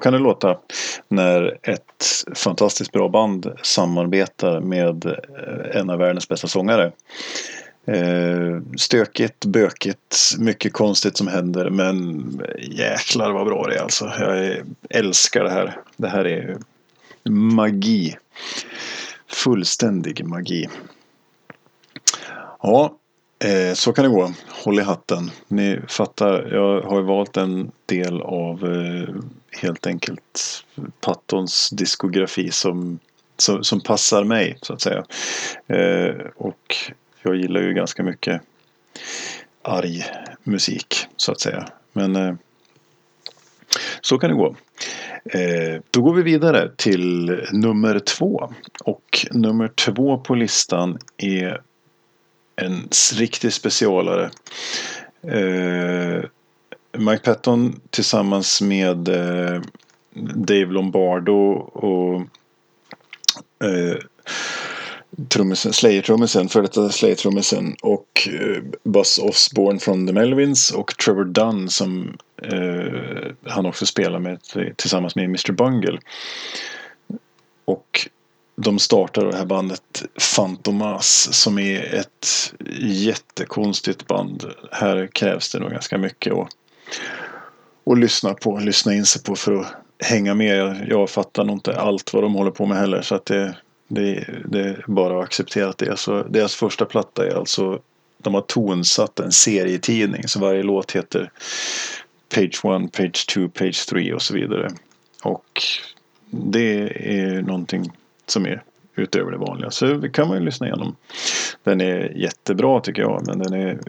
kan 0.01 0.13
det 0.13 0.19
låta 0.19 0.57
när 1.07 1.57
ett 1.63 2.05
fantastiskt 2.35 2.91
bra 2.91 3.09
band 3.09 3.51
samarbetar 3.63 4.59
med 4.59 5.05
eh, 5.05 5.79
en 5.79 5.89
av 5.89 5.99
världens 5.99 6.27
bästa 6.27 6.47
sångare. 6.47 6.91
Eh, 7.85 8.61
stökigt, 8.77 9.45
bökigt, 9.45 10.17
mycket 10.39 10.73
konstigt 10.73 11.17
som 11.17 11.27
händer 11.27 11.69
men 11.69 12.41
jäklar 12.59 13.31
vad 13.31 13.45
bra 13.45 13.67
det 13.67 13.75
är 13.75 13.81
alltså. 13.81 14.11
Jag 14.19 14.57
älskar 14.89 15.43
det 15.43 15.49
här. 15.49 15.77
Det 15.97 16.07
här 16.07 16.27
är 16.27 16.57
magi. 17.29 18.15
Fullständig 19.27 20.25
magi. 20.25 20.69
Ja, 22.61 22.95
eh, 23.43 23.73
så 23.73 23.93
kan 23.93 24.05
det 24.05 24.11
gå. 24.11 24.33
Håll 24.47 24.79
i 24.79 24.83
hatten. 24.83 25.31
Ni 25.47 25.79
fattar, 25.87 26.49
jag 26.51 26.81
har 26.81 27.01
valt 27.01 27.37
en 27.37 27.71
del 27.85 28.21
av 28.21 28.65
helt 29.51 29.87
enkelt 29.87 30.65
Pattons 31.01 31.69
diskografi 31.69 32.51
som, 32.51 32.99
som, 33.37 33.63
som, 33.63 33.81
passar 33.81 34.23
mig 34.23 34.57
så 34.61 34.73
att 34.73 34.81
säga. 34.81 35.05
Eh, 35.67 36.15
och 36.35 36.75
jag 37.23 37.35
gillar 37.35 37.61
ju 37.61 37.73
ganska 37.73 38.03
mycket 38.03 38.41
arg 39.61 40.05
musik 40.43 41.07
så 41.17 41.31
att 41.31 41.39
säga. 41.41 41.67
Men 41.93 42.15
eh, 42.15 42.35
så 44.01 44.17
kan 44.17 44.29
det 44.29 44.35
gå. 44.35 44.55
Eh, 45.25 45.81
då 45.91 46.01
går 46.01 46.13
vi 46.13 46.21
vidare 46.21 46.71
till 46.77 47.41
nummer 47.51 47.99
två. 47.99 48.53
Och 48.83 49.27
nummer 49.31 49.67
två 49.67 50.17
på 50.17 50.35
listan 50.35 50.97
är 51.17 51.61
en 52.55 52.89
riktig 53.15 53.53
specialare. 53.53 54.31
Eh, 55.23 56.23
Mike 56.97 57.23
Patton 57.23 57.79
tillsammans 57.89 58.61
med 58.61 59.07
eh, 59.07 59.61
Dave 60.35 60.65
Lombardo 60.65 61.51
och 61.73 62.21
eh, 63.67 63.97
trummisen, 65.27 65.73
Slayer-trummisen, 65.73 66.49
före 66.49 66.63
detta 66.63 66.89
Slayer-trummisen 66.89 67.75
och 67.81 68.27
eh, 68.27 68.63
Buzz 68.83 69.19
Osborne 69.19 69.79
från 69.79 70.07
The 70.07 70.13
Melvins 70.13 70.71
och 70.71 70.97
Trevor 70.97 71.25
Dunn 71.25 71.69
som 71.69 72.17
eh, 72.43 73.31
han 73.45 73.65
också 73.65 73.85
spelar 73.85 74.19
med 74.19 74.39
tillsammans 74.75 75.15
med 75.15 75.25
Mr 75.25 75.51
Bungle. 75.51 75.99
Och 77.65 78.09
de 78.55 78.79
startar 78.79 79.25
det 79.25 79.37
här 79.37 79.45
bandet 79.45 80.03
Fantomas 80.35 81.29
som 81.33 81.59
är 81.59 81.93
ett 81.93 82.53
jättekonstigt 82.79 84.07
band. 84.07 84.45
Här 84.71 85.09
krävs 85.13 85.51
det 85.51 85.59
nog 85.59 85.71
ganska 85.71 85.97
mycket 85.97 86.33
och 86.33 86.49
och 87.83 87.97
lyssna 87.97 88.33
på, 88.33 88.57
lyssna 88.57 88.93
in 88.93 89.05
sig 89.05 89.23
på 89.23 89.35
för 89.35 89.53
att 89.53 89.75
hänga 90.03 90.33
med. 90.33 90.57
Jag, 90.57 90.87
jag 90.87 91.09
fattar 91.09 91.43
nog 91.43 91.55
inte 91.55 91.79
allt 91.79 92.13
vad 92.13 92.23
de 92.23 92.33
håller 92.33 92.51
på 92.51 92.65
med 92.65 92.77
heller 92.77 93.01
så 93.01 93.15
att 93.15 93.25
det, 93.25 93.55
det, 93.87 94.27
det 94.45 94.59
är 94.59 94.83
bara 94.87 95.19
att 95.19 95.23
acceptera 95.23 95.69
att 95.69 95.77
det 95.77 95.87
är 95.87 95.95
så. 95.95 96.23
Deras 96.23 96.55
första 96.55 96.85
platta 96.85 97.27
är 97.27 97.35
alltså 97.35 97.79
de 98.17 98.33
har 98.33 98.41
tonsatt 98.41 99.19
en 99.19 99.31
serietidning 99.31 100.27
så 100.27 100.39
varje 100.39 100.63
låt 100.63 100.91
heter 100.91 101.31
Page 102.35 102.65
1, 102.85 102.91
Page 102.91 103.27
2, 103.33 103.49
Page 103.49 103.85
3 103.89 104.13
och 104.13 104.21
så 104.21 104.33
vidare. 104.33 104.69
Och 105.23 105.61
det 106.29 106.91
är 107.15 107.41
någonting 107.41 107.91
som 108.25 108.45
är 108.45 108.63
utöver 108.95 109.31
det 109.31 109.37
vanliga. 109.37 109.71
Så 109.71 109.85
det 109.85 110.09
kan 110.09 110.27
man 110.27 110.37
ju 110.37 110.45
lyssna 110.45 110.67
igenom. 110.67 110.95
Den 111.63 111.81
är 111.81 112.09
jättebra 112.15 112.79
tycker 112.79 113.01
jag 113.01 113.27
men 113.27 113.39
den 113.39 113.53
är 113.53 113.79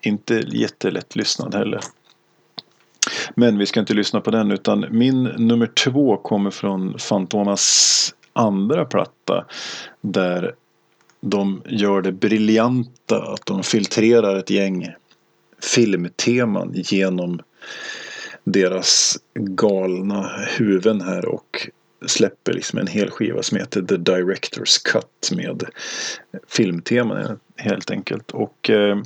inte 0.00 0.34
jättelätt 0.34 1.16
lyssnad 1.16 1.54
heller. 1.54 1.80
Men 3.34 3.58
vi 3.58 3.66
ska 3.66 3.80
inte 3.80 3.94
lyssna 3.94 4.20
på 4.20 4.30
den 4.30 4.50
utan 4.50 4.86
min 4.90 5.22
nummer 5.22 5.66
två 5.66 6.16
kommer 6.16 6.50
från 6.50 6.98
Fantomas 6.98 8.14
andra 8.32 8.84
platta. 8.84 9.44
Där 10.00 10.54
de 11.20 11.62
gör 11.66 12.02
det 12.02 12.12
briljanta 12.12 13.22
att 13.22 13.46
de 13.46 13.62
filtrerar 13.62 14.36
ett 14.36 14.50
gäng 14.50 14.88
filmteman 15.62 16.72
genom 16.74 17.40
deras 18.44 19.18
galna 19.34 20.30
huvuden 20.58 21.00
här 21.00 21.28
och 21.28 21.68
släpper 22.06 22.52
liksom 22.52 22.78
en 22.78 22.86
hel 22.86 23.10
skiva 23.10 23.42
som 23.42 23.58
heter 23.58 23.82
The 23.82 23.96
Director's 23.96 24.84
Cut 24.84 25.30
med 25.36 25.64
filmteman 26.48 27.40
helt 27.56 27.90
enkelt. 27.90 28.30
Och 28.30 28.70
eh, 28.70 28.98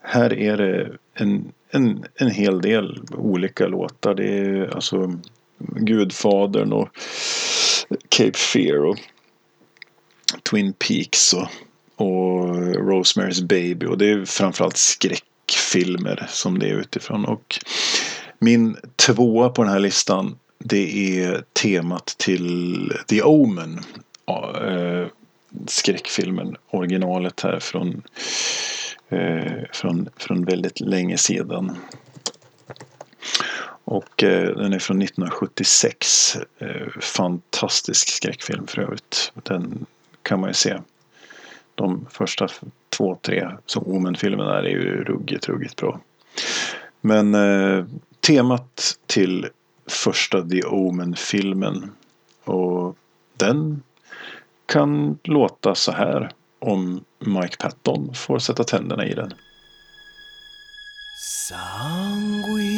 här 0.00 0.32
är 0.32 0.56
det 0.56 0.90
en, 1.20 1.52
en, 1.70 2.04
en 2.14 2.30
hel 2.30 2.60
del 2.60 3.02
olika 3.10 3.66
låtar. 3.66 4.14
Det 4.14 4.38
är 4.38 4.74
alltså 4.74 5.20
Gudfadern 5.58 6.72
och 6.72 6.88
Cape 8.08 8.38
Fear 8.38 8.84
och 8.84 8.98
Twin 10.50 10.72
Peaks 10.72 11.32
och, 11.32 11.48
och 11.96 12.46
Rosemary's 12.74 13.46
Baby. 13.46 13.86
Och 13.86 13.98
det 13.98 14.10
är 14.10 14.24
framförallt 14.24 14.76
skräckfilmer 14.76 16.26
som 16.28 16.58
det 16.58 16.68
är 16.68 16.74
utifrån. 16.74 17.24
Och 17.24 17.58
min 18.38 18.76
tvåa 18.96 19.48
på 19.48 19.62
den 19.62 19.72
här 19.72 19.80
listan 19.80 20.38
det 20.64 21.20
är 21.20 21.44
temat 21.62 22.14
till 22.18 22.92
The 23.08 23.22
Omen. 23.22 23.80
Äh, 24.28 25.06
skräckfilmen, 25.66 26.56
originalet 26.70 27.40
här 27.40 27.58
från, 27.58 28.02
Eh, 29.12 29.62
från, 29.72 30.08
från 30.16 30.44
väldigt 30.44 30.80
länge 30.80 31.18
sedan. 31.18 31.76
Och 33.84 34.22
eh, 34.22 34.56
den 34.56 34.72
är 34.72 34.78
från 34.78 35.02
1976. 35.02 36.36
Eh, 36.58 36.88
fantastisk 37.00 38.08
skräckfilm 38.08 38.66
för 38.66 38.82
övrigt. 38.82 39.32
Den 39.34 39.86
kan 40.22 40.40
man 40.40 40.50
ju 40.50 40.54
se. 40.54 40.80
De 41.74 42.06
första 42.10 42.48
två, 42.88 43.18
tre 43.22 43.48
som 43.66 43.82
Omen-filmerna 43.86 44.58
är 44.58 44.62
ju 44.62 45.04
ruggigt, 45.04 45.48
ruggigt 45.48 45.76
bra. 45.76 46.00
Men 47.00 47.34
eh, 47.34 47.84
temat 48.20 48.98
till 49.06 49.46
första 49.86 50.48
The 50.48 50.62
Omen-filmen 50.62 51.90
och 52.44 52.96
den 53.36 53.82
kan 54.66 55.18
låta 55.24 55.74
så 55.74 55.92
här 55.92 56.30
om 56.60 57.04
Mike 57.18 57.56
Patton 57.58 58.14
får 58.14 58.38
sätta 58.38 58.64
tänderna 58.64 59.06
i 59.06 59.14
den. 59.14 59.32
Sangui. 61.48 62.69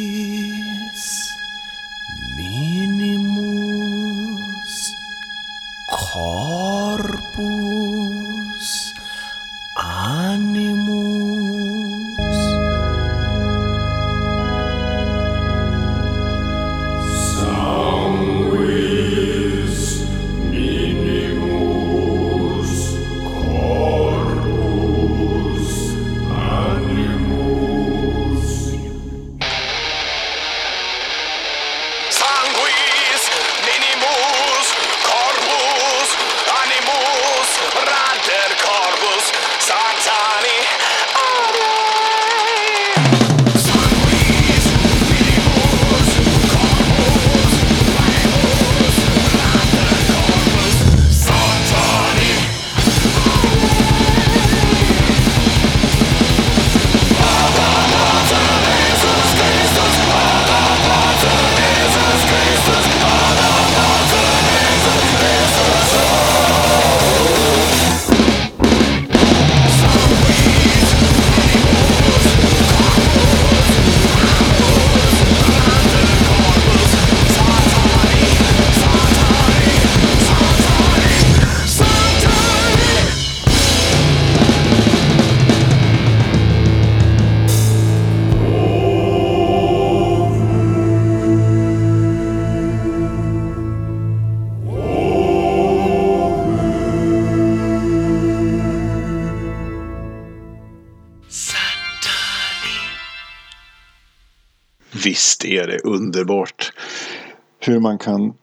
Man 107.93 107.99
kan 107.99 108.33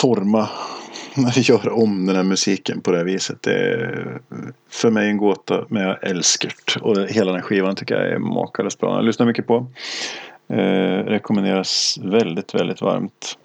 forma, 0.00 0.48
göra 1.36 1.74
om 1.74 2.06
den 2.06 2.16
här 2.16 2.22
musiken 2.22 2.80
på 2.80 2.90
det 2.90 2.96
här 2.96 3.04
viset. 3.04 3.42
Det 3.42 3.54
är 3.54 4.20
för 4.70 4.90
mig 4.90 5.08
en 5.08 5.16
gåta, 5.16 5.64
men 5.68 5.82
jag 5.82 6.04
älskar 6.04 6.52
det. 6.74 6.80
Och 6.80 7.08
hela 7.08 7.32
den 7.32 7.40
här 7.40 7.48
skivan 7.48 7.76
tycker 7.76 7.94
jag 7.94 8.12
är 8.12 8.18
makalöst 8.18 8.80
bra. 8.80 8.96
Jag 8.96 9.04
lyssnar 9.04 9.26
mycket 9.26 9.46
på. 9.46 9.66
Eh, 10.48 11.04
rekommenderas 11.04 11.98
väldigt, 12.02 12.54
väldigt 12.54 12.80
varmt. 12.80 13.38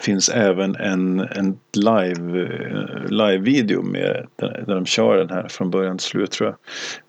Finns 0.00 0.28
även 0.28 0.76
en, 0.76 1.20
en 1.20 1.58
live, 1.72 2.42
eh, 2.42 3.08
live-video 3.08 3.82
med, 3.82 4.26
där, 4.36 4.64
där 4.66 4.74
de 4.74 4.86
kör 4.86 5.16
den 5.16 5.30
här 5.30 5.48
från 5.48 5.70
början 5.70 5.98
till 5.98 6.06
slut 6.06 6.30
tror 6.30 6.48
jag. 6.48 6.56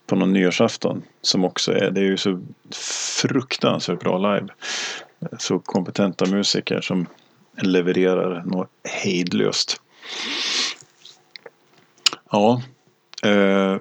På 0.08 0.16
någon 0.16 0.34
nyårsafton. 0.34 1.04
Som 1.22 1.46
också 1.46 1.72
är, 1.72 1.92
det 1.92 2.02
är 2.02 2.06
ju 2.06 2.18
så 2.18 2.42
fruktansvärt 3.22 4.00
bra 4.00 4.18
live. 4.18 4.48
Så 5.40 5.60
kompetenta 5.60 6.26
musiker 6.26 6.82
som 6.82 7.08
levererar 7.62 8.44
något 8.46 8.70
hejdlöst. 8.84 9.82
Ja. 12.32 12.62
Eh, 13.24 13.78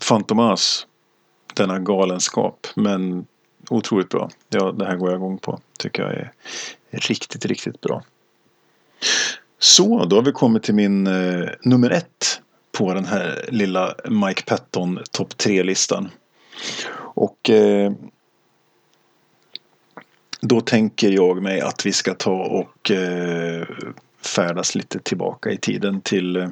Fantomas. 0.00 0.86
Denna 1.54 1.78
galenskap. 1.78 2.66
Men 2.74 3.26
otroligt 3.70 4.08
bra. 4.08 4.30
Ja, 4.48 4.72
det 4.72 4.86
här 4.86 4.96
går 4.96 5.10
jag 5.10 5.18
igång 5.18 5.38
på. 5.38 5.60
Tycker 5.78 6.02
jag 6.02 6.12
är 6.12 6.32
riktigt, 6.90 7.46
riktigt 7.46 7.80
bra. 7.80 8.02
Så, 9.58 10.04
då 10.04 10.16
har 10.16 10.22
vi 10.22 10.32
kommit 10.32 10.62
till 10.62 10.74
min 10.74 11.06
eh, 11.06 11.48
nummer 11.62 11.90
ett 11.90 12.40
på 12.78 12.94
den 12.94 13.04
här 13.04 13.44
lilla 13.48 13.94
Mike 14.04 14.42
Patton 14.42 15.00
topp 15.10 15.34
3-listan. 15.38 16.10
Och 16.98 17.50
eh, 17.50 17.92
då 20.48 20.60
tänker 20.60 21.10
jag 21.10 21.42
mig 21.42 21.60
att 21.60 21.86
vi 21.86 21.92
ska 21.92 22.14
ta 22.14 22.44
och 22.44 22.90
eh, 22.90 23.66
färdas 24.36 24.74
lite 24.74 24.98
tillbaka 25.00 25.50
i 25.50 25.56
tiden 25.56 26.00
till 26.00 26.36
eh, 26.36 26.48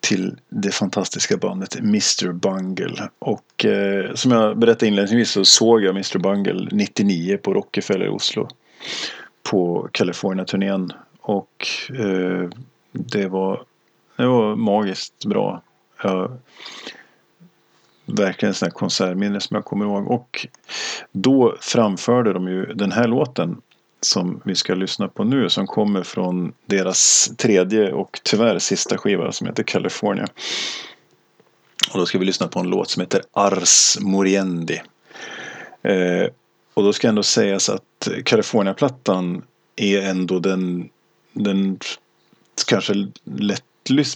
till 0.00 0.36
det 0.48 0.70
fantastiska 0.70 1.36
bandet 1.36 1.76
Mr 1.78 2.32
Bungle. 2.32 3.08
Och 3.18 3.64
eh, 3.64 4.14
som 4.14 4.30
jag 4.30 4.58
berättade 4.58 4.86
inledningsvis 4.86 5.30
så 5.30 5.44
såg 5.44 5.82
jag 5.82 5.90
Mr 5.90 6.18
Bungle 6.18 6.68
99 6.72 7.36
på 7.36 7.54
Rockefeller 7.54 8.06
i 8.06 8.08
Oslo. 8.08 8.48
På 9.42 9.88
California-turnén. 9.92 10.92
Och 11.20 11.66
eh, 11.98 12.48
det, 12.92 13.26
var, 13.28 13.64
det 14.16 14.26
var 14.26 14.56
magiskt 14.56 15.24
bra. 15.24 15.62
Jag, 16.02 16.38
verkligen 18.12 18.54
sådana 18.54 18.74
konsertminne 18.74 19.40
som 19.40 19.54
jag 19.54 19.64
kommer 19.64 19.84
ihåg. 19.84 20.10
Och 20.10 20.46
då 21.12 21.56
framförde 21.60 22.32
de 22.32 22.48
ju 22.48 22.66
den 22.66 22.92
här 22.92 23.08
låten 23.08 23.60
som 24.00 24.40
vi 24.44 24.54
ska 24.54 24.74
lyssna 24.74 25.08
på 25.08 25.24
nu 25.24 25.50
som 25.50 25.66
kommer 25.66 26.02
från 26.02 26.52
deras 26.66 27.30
tredje 27.36 27.92
och 27.92 28.20
tyvärr 28.22 28.58
sista 28.58 28.98
skiva 28.98 29.32
som 29.32 29.46
heter 29.46 29.62
California. 29.62 30.26
Och 31.92 31.98
då 31.98 32.06
ska 32.06 32.18
vi 32.18 32.24
lyssna 32.24 32.48
på 32.48 32.60
en 32.60 32.68
låt 32.68 32.90
som 32.90 33.00
heter 33.00 33.22
Ars 33.32 33.98
Moriendi. 34.00 34.82
Eh, 35.82 36.26
och 36.74 36.82
då 36.82 36.92
ska 36.92 37.08
ändå 37.08 37.22
sägas 37.22 37.68
att 37.68 38.08
California-plattan 38.24 39.42
är 39.76 40.02
ändå 40.02 40.38
den, 40.38 40.88
den 41.32 41.78
kanske 42.66 43.08
lätt, 43.24 43.64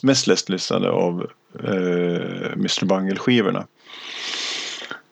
mest 0.03 0.27
lättlyssnade 0.27 0.91
av 0.91 1.31
eh, 1.65 2.53
Mr 2.53 2.85
Bungle-skivorna. 2.85 3.67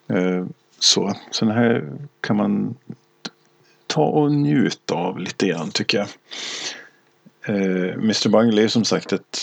Eh, 0.08 0.46
så, 0.78 1.14
så 1.30 1.44
den 1.44 1.54
här 1.54 1.92
kan 2.20 2.36
man 2.36 2.76
ta 3.86 4.04
och 4.04 4.32
njuta 4.32 4.94
av 4.94 5.18
lite 5.18 5.46
grann 5.46 5.70
tycker 5.70 5.98
jag. 5.98 6.08
Eh, 7.46 7.92
Mr 7.94 8.28
Bungle 8.28 8.62
är 8.62 8.68
som 8.68 8.84
sagt 8.84 9.12
ett 9.12 9.38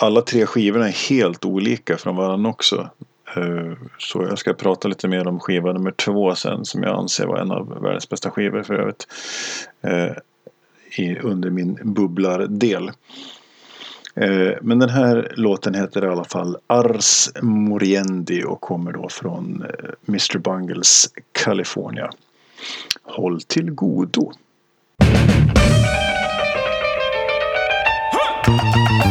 alla 0.00 0.22
tre 0.22 0.46
skivorna 0.46 0.88
är 0.88 1.08
helt 1.10 1.44
olika 1.44 1.96
från 1.96 2.16
varandra 2.16 2.50
också. 2.50 2.90
Eh, 3.36 3.72
så 3.98 4.22
jag 4.22 4.38
ska 4.38 4.54
prata 4.54 4.88
lite 4.88 5.08
mer 5.08 5.28
om 5.28 5.40
skiva 5.40 5.72
nummer 5.72 5.90
två 5.90 6.34
sen 6.34 6.64
som 6.64 6.82
jag 6.82 6.98
anser 6.98 7.26
var 7.26 7.38
en 7.38 7.50
av 7.50 7.82
världens 7.82 8.08
bästa 8.08 8.30
skivor 8.30 8.62
för 8.62 8.74
övrigt. 8.74 9.06
Under 11.22 11.50
min 11.50 11.78
bubblardel. 11.82 12.90
Eh, 14.20 14.52
men 14.62 14.78
den 14.78 14.88
här 14.88 15.32
låten 15.36 15.74
heter 15.74 16.04
i 16.04 16.08
alla 16.08 16.24
fall 16.24 16.56
Ars 16.66 17.28
Moriendi 17.42 18.44
och 18.44 18.60
kommer 18.60 18.92
då 18.92 19.08
från 19.08 19.62
eh, 19.62 19.90
Mr 20.08 20.38
Bungles 20.38 21.08
California. 21.32 22.10
Håll 23.02 23.40
till 23.40 23.70
godo! 23.70 24.32
Huh! 28.46 29.08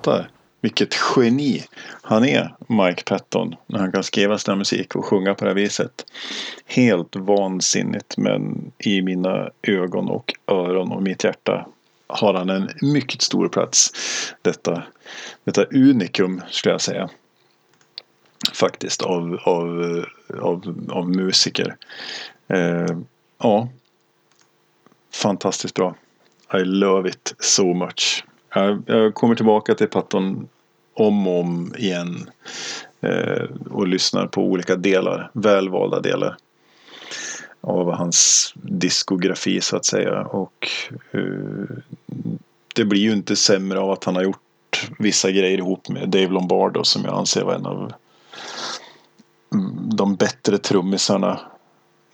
Fattar. 0.00 0.30
Vilket 0.62 0.94
geni 1.16 1.64
han 2.02 2.24
är, 2.24 2.54
Mike 2.68 3.02
Patton, 3.04 3.54
när 3.66 3.78
han 3.78 3.92
kan 3.92 4.02
skriva 4.02 4.38
sån 4.38 4.52
här 4.52 4.58
musik 4.58 4.96
och 4.96 5.04
sjunga 5.04 5.34
på 5.34 5.44
det 5.44 5.50
här 5.50 5.54
viset. 5.54 6.06
Helt 6.66 7.16
vansinnigt, 7.16 8.16
men 8.16 8.72
i 8.78 9.02
mina 9.02 9.50
ögon 9.62 10.08
och 10.08 10.34
öron 10.46 10.92
och 10.92 11.02
mitt 11.02 11.24
hjärta 11.24 11.66
har 12.06 12.34
han 12.34 12.50
en 12.50 12.70
mycket 12.80 13.22
stor 13.22 13.48
plats. 13.48 13.92
Detta, 14.42 14.82
detta 15.44 15.64
unikum, 15.64 16.42
skulle 16.50 16.74
jag 16.74 16.80
säga. 16.80 17.08
Faktiskt, 18.54 19.02
av, 19.02 19.38
av, 19.44 20.04
av, 20.40 20.84
av 20.90 21.10
musiker. 21.10 21.76
Eh, 22.48 22.96
ja, 23.38 23.68
fantastiskt 25.12 25.74
bra. 25.74 25.94
I 26.54 26.64
love 26.64 27.08
it 27.08 27.34
so 27.38 27.74
much. 27.74 28.24
Jag, 28.54 28.82
jag 28.86 29.14
kommer 29.14 29.34
tillbaka 29.34 29.74
till 29.74 29.88
Patton 29.88 30.48
om 30.94 31.28
och 31.28 31.40
om 31.40 31.74
igen. 31.78 32.30
Eh, 33.00 33.44
och 33.70 33.88
lyssnar 33.88 34.26
på 34.26 34.42
olika 34.42 34.76
delar, 34.76 35.30
välvalda 35.32 36.00
delar. 36.00 36.36
Av 37.60 37.92
hans 37.92 38.52
diskografi 38.62 39.60
så 39.60 39.76
att 39.76 39.86
säga. 39.86 40.20
Och 40.20 40.68
eh, 41.10 41.76
det 42.74 42.84
blir 42.84 43.00
ju 43.00 43.12
inte 43.12 43.36
sämre 43.36 43.78
av 43.78 43.90
att 43.90 44.04
han 44.04 44.16
har 44.16 44.22
gjort 44.22 44.90
vissa 44.98 45.30
grejer 45.30 45.58
ihop 45.58 45.88
med 45.88 46.08
Dave 46.08 46.28
Lombardo 46.28 46.84
som 46.84 47.04
jag 47.04 47.14
anser 47.14 47.44
var 47.44 47.54
en 47.54 47.66
av 47.66 47.92
mm, 49.54 49.96
de 49.96 50.16
bättre 50.16 50.58
trummisarna 50.58 51.40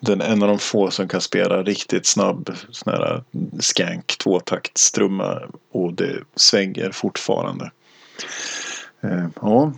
den, 0.06 0.20
en 0.20 0.42
av 0.42 0.48
de 0.48 0.58
få 0.58 0.90
som 0.90 1.08
kan 1.08 1.20
spela 1.20 1.62
riktigt 1.62 2.06
snabb 2.06 2.56
sån 2.70 2.92
här 2.92 3.22
skank 3.60 4.18
tvåtaktstrumma 4.18 5.42
och 5.70 5.92
det 5.92 6.22
svänger 6.36 6.90
fortfarande. 6.90 7.70
Eh, 9.00 9.26
ja, 9.40 9.72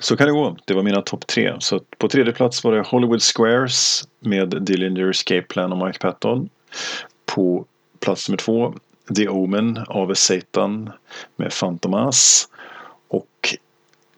så 0.00 0.16
kan 0.16 0.26
det 0.26 0.32
gå. 0.32 0.56
Det 0.64 0.74
var 0.74 0.82
mina 0.82 1.02
topp 1.02 1.26
tre. 1.26 1.56
Så 1.58 1.80
på 1.98 2.08
tredje 2.08 2.32
plats 2.32 2.64
var 2.64 2.72
det 2.72 2.82
Hollywood 2.82 3.22
Squares 3.22 4.08
med 4.20 4.62
Dillinger 4.62 5.10
Escape 5.10 5.42
Plan 5.42 5.72
och 5.72 5.86
Mike 5.86 5.98
Patton. 5.98 6.48
På 7.26 7.64
plats 8.00 8.28
nummer 8.28 8.38
två 8.38 8.74
The 9.16 9.28
Omen 9.28 9.84
av 9.88 10.14
Satan 10.14 10.90
med 11.36 11.52
Fantomas. 11.52 12.48
Och 13.08 13.56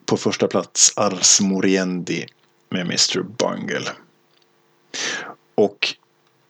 på 0.07 0.17
första 0.17 0.47
plats 0.47 0.93
Ars 0.97 1.41
Moriendi 1.41 2.27
med 2.69 2.81
Mr. 2.81 3.23
Bungle. 3.23 3.91
Och 5.55 5.95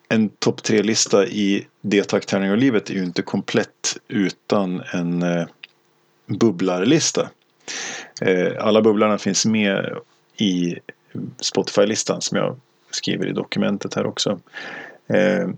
en 0.08 0.28
topp 0.28 0.62
tre-lista 0.62 1.26
i 1.26 1.66
D-takt 1.80 2.28
tärning 2.28 2.50
och 2.50 2.58
livet 2.58 2.90
är 2.90 2.94
ju 2.94 3.04
inte 3.04 3.22
komplett 3.22 3.96
utan 4.08 4.82
en 4.92 5.22
eh, 5.22 5.46
bubblarlista. 6.26 7.30
Eh, 8.20 8.52
alla 8.58 8.82
bubblarna 8.82 9.18
finns 9.18 9.46
med 9.46 9.98
i 10.36 10.78
Spotify-listan 11.40 12.20
som 12.20 12.38
jag 12.38 12.56
skriver 12.90 13.26
i 13.26 13.32
dokumentet 13.32 13.94
här 13.94 14.06
också. 14.06 14.40
Eh, 15.06 15.48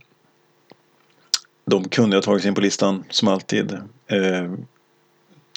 de 1.64 1.88
kunde 1.88 2.16
ha 2.16 2.22
tagits 2.22 2.46
in 2.46 2.54
på 2.54 2.60
listan 2.60 3.04
som 3.10 3.28
alltid. 3.28 3.72
Eh, 4.06 4.52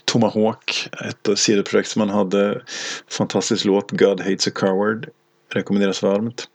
Tomahawk, 0.06 0.90
ett 1.06 1.40
sidoprojekt 1.40 1.90
som 1.90 2.00
man 2.00 2.10
hade. 2.10 2.62
Fantastisk 3.08 3.66
låt, 3.66 3.92
God 3.92 4.20
Hates 4.20 4.48
a 4.48 4.52
Coward. 4.56 5.10
Rekommenderas 5.50 6.04
varmt. 6.04 6.48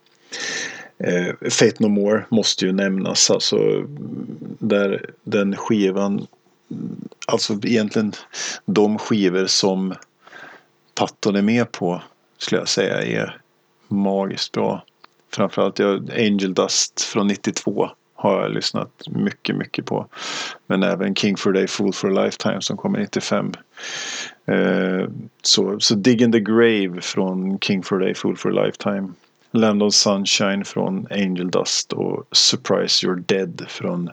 Eh, 0.97 1.49
Fate 1.49 1.75
No 1.79 1.87
More 1.87 2.25
måste 2.29 2.65
ju 2.65 2.71
nämnas. 2.71 3.31
Alltså, 3.31 3.57
där 4.59 5.05
den 5.23 5.55
skivan. 5.55 6.27
Alltså 7.27 7.53
egentligen 7.63 8.13
de 8.65 8.97
skivor 8.97 9.45
som 9.45 9.93
Patton 10.95 11.35
är 11.35 11.41
med 11.41 11.71
på. 11.71 12.01
Skulle 12.37 12.61
jag 12.61 12.69
säga 12.69 13.01
är 13.01 13.41
magiskt 13.87 14.51
bra. 14.51 14.83
Framförallt 15.33 15.79
jag, 15.79 16.11
Angel 16.11 16.53
Dust 16.53 17.01
från 17.01 17.27
92 17.27 17.89
har 18.15 18.41
jag 18.41 18.51
lyssnat 18.51 18.91
mycket, 19.07 19.55
mycket 19.55 19.85
på. 19.85 20.07
Men 20.67 20.83
även 20.83 21.15
King 21.15 21.37
for 21.37 21.49
a 21.49 21.53
Day, 21.53 21.67
Fool 21.67 21.93
for 21.93 22.17
a 22.17 22.23
Lifetime 22.23 22.61
som 22.61 22.77
kommer 22.77 22.99
95. 22.99 23.53
Eh, 24.45 25.09
så, 25.41 25.79
så 25.79 25.95
Dig 25.95 26.21
in 26.23 26.31
the 26.31 26.39
Grave 26.39 27.01
från 27.01 27.59
King 27.59 27.83
for 27.83 28.01
a 28.01 28.05
Day, 28.05 28.13
Fool 28.13 28.37
for 28.37 28.59
a 28.59 28.65
Lifetime. 28.65 29.13
Land 29.51 29.83
of 29.83 29.93
Sunshine 29.93 30.65
från 30.65 31.07
Angel 31.11 31.51
Dust 31.51 31.93
och 31.93 32.27
Surprise 32.31 33.07
You're 33.07 33.23
Dead 33.27 33.65
från 33.69 34.09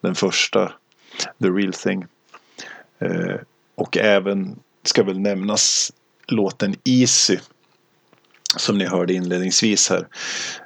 den 0.00 0.14
första 0.14 0.72
The 1.42 1.48
Real 1.48 1.72
Thing. 1.72 2.06
Eh, 2.98 3.36
och 3.74 3.96
även, 3.96 4.58
ska 4.82 5.02
väl 5.02 5.20
nämnas, 5.20 5.92
låten 6.26 6.74
Easy 6.84 7.38
som 8.56 8.78
ni 8.78 8.84
hörde 8.84 9.12
inledningsvis 9.12 9.90
här. 9.90 10.06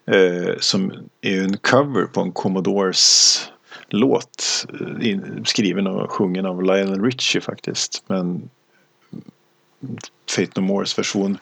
Eh, 0.07 0.55
som 0.59 0.93
är 1.21 1.43
en 1.43 1.57
cover 1.57 2.07
på 2.07 2.21
en 2.21 2.33
Commodores 2.33 3.51
låt. 3.89 4.67
Eh, 5.03 5.19
skriven 5.45 5.87
och 5.87 6.13
sjungen 6.13 6.47
av 6.47 6.63
Lionel 6.63 7.03
Richie 7.05 7.41
faktiskt. 7.41 8.05
Men 8.07 8.51
Fate 10.37 10.61
No 10.61 10.61
Mores 10.61 10.99
version 10.99 11.39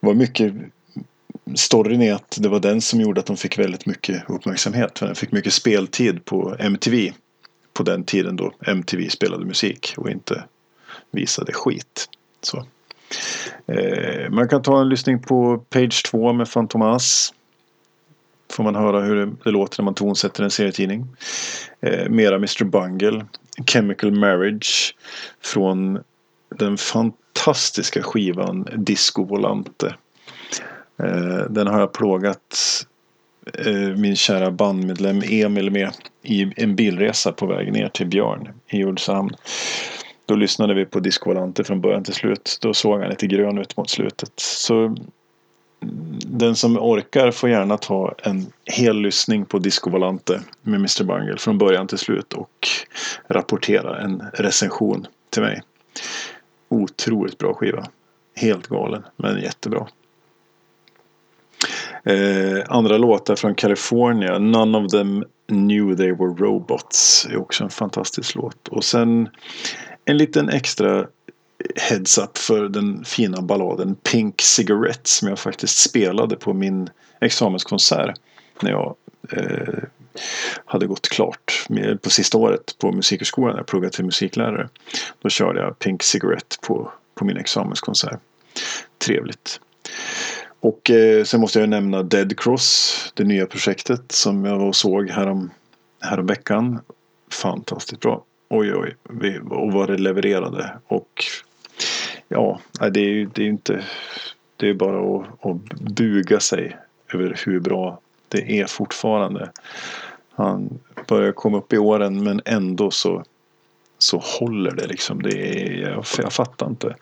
var 0.00 0.14
mycket 0.14 0.54
storyn 1.54 2.02
är 2.02 2.14
att 2.14 2.38
det 2.40 2.48
var 2.48 2.60
den 2.60 2.80
som 2.80 3.00
gjorde 3.00 3.20
att 3.20 3.26
de 3.26 3.36
fick 3.36 3.58
väldigt 3.58 3.86
mycket 3.86 4.30
uppmärksamhet. 4.30 4.98
För 4.98 5.06
den 5.06 5.14
fick 5.14 5.32
mycket 5.32 5.52
speltid 5.52 6.24
på 6.24 6.56
MTV. 6.58 7.12
På 7.72 7.82
den 7.82 8.04
tiden 8.04 8.36
då 8.36 8.52
MTV 8.66 9.08
spelade 9.08 9.44
musik 9.44 9.94
och 9.96 10.10
inte 10.10 10.44
visade 11.10 11.52
skit. 11.52 12.08
Så. 12.40 12.66
Eh, 13.66 14.30
man 14.30 14.48
kan 14.48 14.62
ta 14.62 14.80
en 14.80 14.88
lyssning 14.88 15.22
på 15.22 15.58
Page 15.58 16.02
2 16.04 16.32
med 16.32 16.48
Fantomas. 16.48 17.34
Får 18.50 18.64
man 18.64 18.74
höra 18.74 19.00
hur 19.00 19.16
det, 19.16 19.32
det 19.44 19.50
låter 19.50 19.82
när 19.82 19.84
man 19.84 19.94
tonsätter 19.94 20.44
en 20.44 20.50
serietidning. 20.50 21.06
Eh, 21.80 22.08
mera 22.08 22.36
Mr 22.36 22.64
Bungle. 22.64 23.26
Chemical 23.66 24.12
Marriage. 24.12 24.94
Från 25.40 25.98
den 26.58 26.76
fantastiska 26.76 28.02
skivan 28.02 28.68
Disco 28.76 29.24
Volante. 29.24 29.94
Eh, 30.98 31.50
den 31.50 31.66
har 31.66 31.80
jag 31.80 31.92
plågat 31.92 32.86
eh, 33.58 33.96
min 33.96 34.16
kära 34.16 34.50
bandmedlem 34.50 35.22
Emil 35.24 35.70
med 35.70 35.90
i 36.22 36.52
en 36.56 36.76
bilresa 36.76 37.32
på 37.32 37.46
väg 37.46 37.72
ner 37.72 37.88
till 37.88 38.06
Björn 38.06 38.48
i 38.68 38.84
Ulricehamn. 38.84 39.36
Då 40.26 40.34
lyssnade 40.34 40.74
vi 40.74 40.84
på 40.84 41.00
Disco 41.00 41.30
Volante 41.30 41.64
från 41.64 41.80
början 41.80 42.04
till 42.04 42.14
slut. 42.14 42.58
Då 42.60 42.74
såg 42.74 43.00
han 43.00 43.10
lite 43.10 43.26
grön 43.26 43.58
ut 43.58 43.76
mot 43.76 43.90
slutet. 43.90 44.32
Så 44.36 44.84
mm, 44.84 44.96
den 46.26 46.56
som 46.56 46.78
orkar 46.78 47.30
får 47.30 47.50
gärna 47.50 47.76
ta 47.76 48.14
en 48.22 48.46
hel 48.64 48.96
lyssning 48.96 49.44
på 49.44 49.58
Disco 49.58 49.90
Volante 49.90 50.40
med 50.62 50.74
Mr 50.74 51.04
Bungle 51.04 51.38
från 51.38 51.58
början 51.58 51.86
till 51.86 51.98
slut 51.98 52.32
och 52.32 52.68
rapportera 53.28 54.00
en 54.00 54.22
recension 54.34 55.06
till 55.30 55.42
mig. 55.42 55.62
Otroligt 56.68 57.38
bra 57.38 57.54
skiva. 57.54 57.86
Helt 58.36 58.66
galen, 58.66 59.02
men 59.16 59.42
jättebra. 59.42 59.86
Eh, 62.04 62.64
andra 62.68 62.98
låtar 62.98 63.36
från 63.36 63.54
California. 63.54 64.38
None 64.38 64.78
of 64.78 64.90
them 64.90 65.24
knew 65.48 65.96
they 65.96 66.12
were 66.12 66.34
robots. 66.46 67.26
är 67.30 67.36
också 67.36 67.64
en 67.64 67.70
fantastisk 67.70 68.34
låt. 68.34 68.68
Och 68.68 68.84
sen 68.84 69.28
en 70.04 70.16
liten 70.16 70.48
extra 70.48 71.06
heads 71.76 72.18
up 72.18 72.38
för 72.38 72.68
den 72.68 73.04
fina 73.04 73.42
balladen 73.42 73.94
Pink 73.94 74.42
Cigarette 74.42 75.08
som 75.10 75.28
jag 75.28 75.38
faktiskt 75.38 75.78
spelade 75.78 76.36
på 76.36 76.52
min 76.52 76.90
examenskonsert 77.20 78.20
när 78.60 78.70
jag 78.70 78.94
eh, 79.32 79.84
hade 80.64 80.86
gått 80.86 81.08
klart 81.08 81.66
med, 81.68 82.02
på 82.02 82.10
sista 82.10 82.38
året 82.38 82.78
på 82.78 82.92
musikhögskolan 82.92 83.56
jag 83.56 83.66
pluggade 83.66 83.92
till 83.92 84.04
musiklärare. 84.04 84.68
Då 85.22 85.28
körde 85.28 85.60
jag 85.60 85.78
Pink 85.78 86.02
Cigarette 86.02 86.56
på, 86.66 86.92
på 87.14 87.24
min 87.24 87.36
examenskonsert. 87.36 88.20
Trevligt. 88.98 89.60
Och 90.64 90.90
eh, 90.90 91.24
sen 91.24 91.40
måste 91.40 91.60
jag 91.60 91.68
nämna 91.68 92.02
Dead 92.02 92.38
Cross, 92.40 93.12
det 93.14 93.24
nya 93.24 93.46
projektet 93.46 94.12
som 94.12 94.44
jag 94.44 94.58
var 94.58 94.66
och 94.66 94.76
såg 94.76 95.10
härom, 95.10 95.50
härom 96.00 96.26
veckan. 96.26 96.80
Fantastiskt 97.30 98.00
bra. 98.00 98.24
Oj, 98.48 98.74
oj, 98.74 98.96
och 99.50 99.72
vad 99.72 99.88
det 99.88 99.96
levererade. 99.98 100.78
Och 100.86 101.24
ja, 102.28 102.60
det 102.90 103.00
är 103.00 103.08
ju 103.08 103.26
det 103.34 103.42
är 103.42 103.46
inte... 103.46 103.84
Det 104.56 104.68
är 104.68 104.74
bara 104.74 105.16
att, 105.16 105.46
att 105.46 105.80
buga 105.80 106.40
sig 106.40 106.76
över 107.14 107.40
hur 107.46 107.60
bra 107.60 108.00
det 108.28 108.60
är 108.60 108.66
fortfarande. 108.66 109.50
Han 110.30 110.78
börjar 111.08 111.32
komma 111.32 111.58
upp 111.58 111.72
i 111.72 111.78
åren 111.78 112.24
men 112.24 112.40
ändå 112.44 112.90
så, 112.90 113.24
så 113.98 114.18
håller 114.18 114.70
det 114.70 114.86
liksom. 114.86 115.22
Det 115.22 115.62
är, 115.62 115.80
jag, 115.80 116.04
jag 116.18 116.32
fattar 116.32 116.66
inte. 116.66 116.96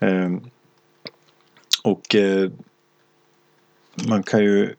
Eh, 0.00 0.30
och 1.82 2.14
eh, 2.14 2.50
man 4.04 4.22
kan 4.22 4.44
ju 4.44 4.74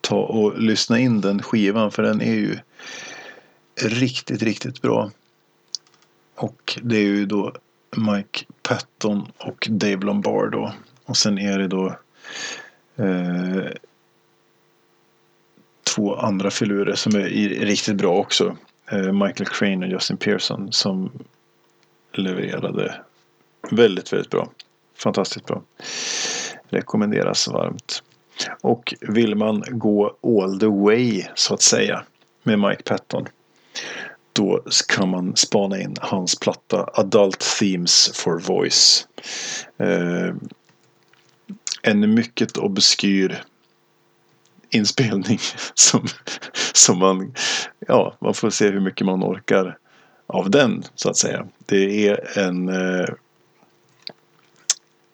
ta 0.00 0.16
och 0.16 0.58
lyssna 0.58 0.98
in 0.98 1.20
den 1.20 1.42
skivan 1.42 1.90
för 1.90 2.02
den 2.02 2.20
är 2.20 2.34
ju 2.34 2.58
riktigt, 3.80 4.42
riktigt 4.42 4.82
bra. 4.82 5.10
Och 6.34 6.78
det 6.82 6.96
är 6.96 7.02
ju 7.02 7.26
då 7.26 7.52
Mike 7.96 8.44
Patton 8.62 9.32
och 9.38 9.68
Dave 9.70 10.04
Lombardo. 10.04 10.70
Och 11.04 11.16
sen 11.16 11.38
är 11.38 11.58
det 11.58 11.68
då 11.68 11.96
eh, 12.96 13.72
två 15.94 16.16
andra 16.16 16.50
filurer 16.50 16.94
som 16.94 17.14
är 17.14 17.28
riktigt 17.64 17.96
bra 17.96 18.14
också. 18.14 18.56
Eh, 18.90 19.12
Michael 19.12 19.46
Crane 19.46 19.86
och 19.86 19.92
Justin 19.92 20.16
Pearson 20.16 20.72
som 20.72 21.10
levererade 22.12 23.00
väldigt, 23.70 24.12
väldigt 24.12 24.30
bra. 24.30 24.50
Fantastiskt 24.94 25.46
bra. 25.46 25.62
Rekommenderas 26.72 27.48
varmt. 27.48 28.02
Och 28.60 28.94
vill 29.00 29.34
man 29.34 29.64
gå 29.68 30.16
all 30.22 30.60
the 30.60 30.66
way 30.66 31.24
så 31.34 31.54
att 31.54 31.62
säga 31.62 32.04
med 32.42 32.58
Mike 32.58 32.82
Patton 32.82 33.28
då 34.32 34.62
kan 34.88 35.08
man 35.08 35.36
spana 35.36 35.80
in 35.80 35.96
hans 36.00 36.38
platta 36.38 36.90
Adult 36.94 37.44
Themes 37.58 38.10
for 38.14 38.38
Voice. 38.38 39.08
Eh, 39.78 40.34
en 41.82 42.14
mycket 42.14 42.56
obskyr 42.56 43.44
inspelning 44.70 45.38
som, 45.74 46.06
som 46.72 46.98
man, 46.98 47.34
ja, 47.88 48.16
man 48.20 48.34
får 48.34 48.50
se 48.50 48.70
hur 48.70 48.80
mycket 48.80 49.06
man 49.06 49.24
orkar 49.24 49.78
av 50.26 50.50
den 50.50 50.84
så 50.94 51.10
att 51.10 51.16
säga. 51.16 51.46
Det 51.66 52.08
är 52.08 52.38
en 52.38 52.68
eh, 52.68 53.06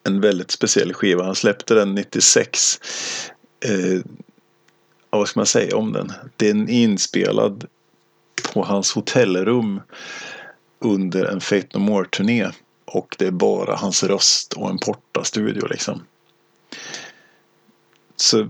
en 0.09 0.21
väldigt 0.21 0.51
speciell 0.51 0.93
skiva. 0.93 1.23
Han 1.23 1.35
släppte 1.35 1.73
den 1.73 1.95
96. 1.95 2.79
Eh, 3.65 4.01
vad 5.09 5.27
ska 5.27 5.39
man 5.39 5.47
säga 5.47 5.77
om 5.77 5.93
den? 5.93 6.11
Den 6.37 6.69
är 6.69 6.83
inspelad 6.83 7.65
på 8.53 8.63
hans 8.63 8.93
hotellrum 8.93 9.81
under 10.79 11.25
en 11.25 11.41
Fate 11.41 11.67
No 11.73 11.79
More-turné. 11.79 12.51
Och 12.85 13.15
det 13.19 13.27
är 13.27 13.31
bara 13.31 13.75
hans 13.75 14.03
röst 14.03 14.53
och 14.53 14.69
en 14.69 14.77
portastudio. 14.77 15.67
liksom. 15.67 16.03
Så 18.15 18.47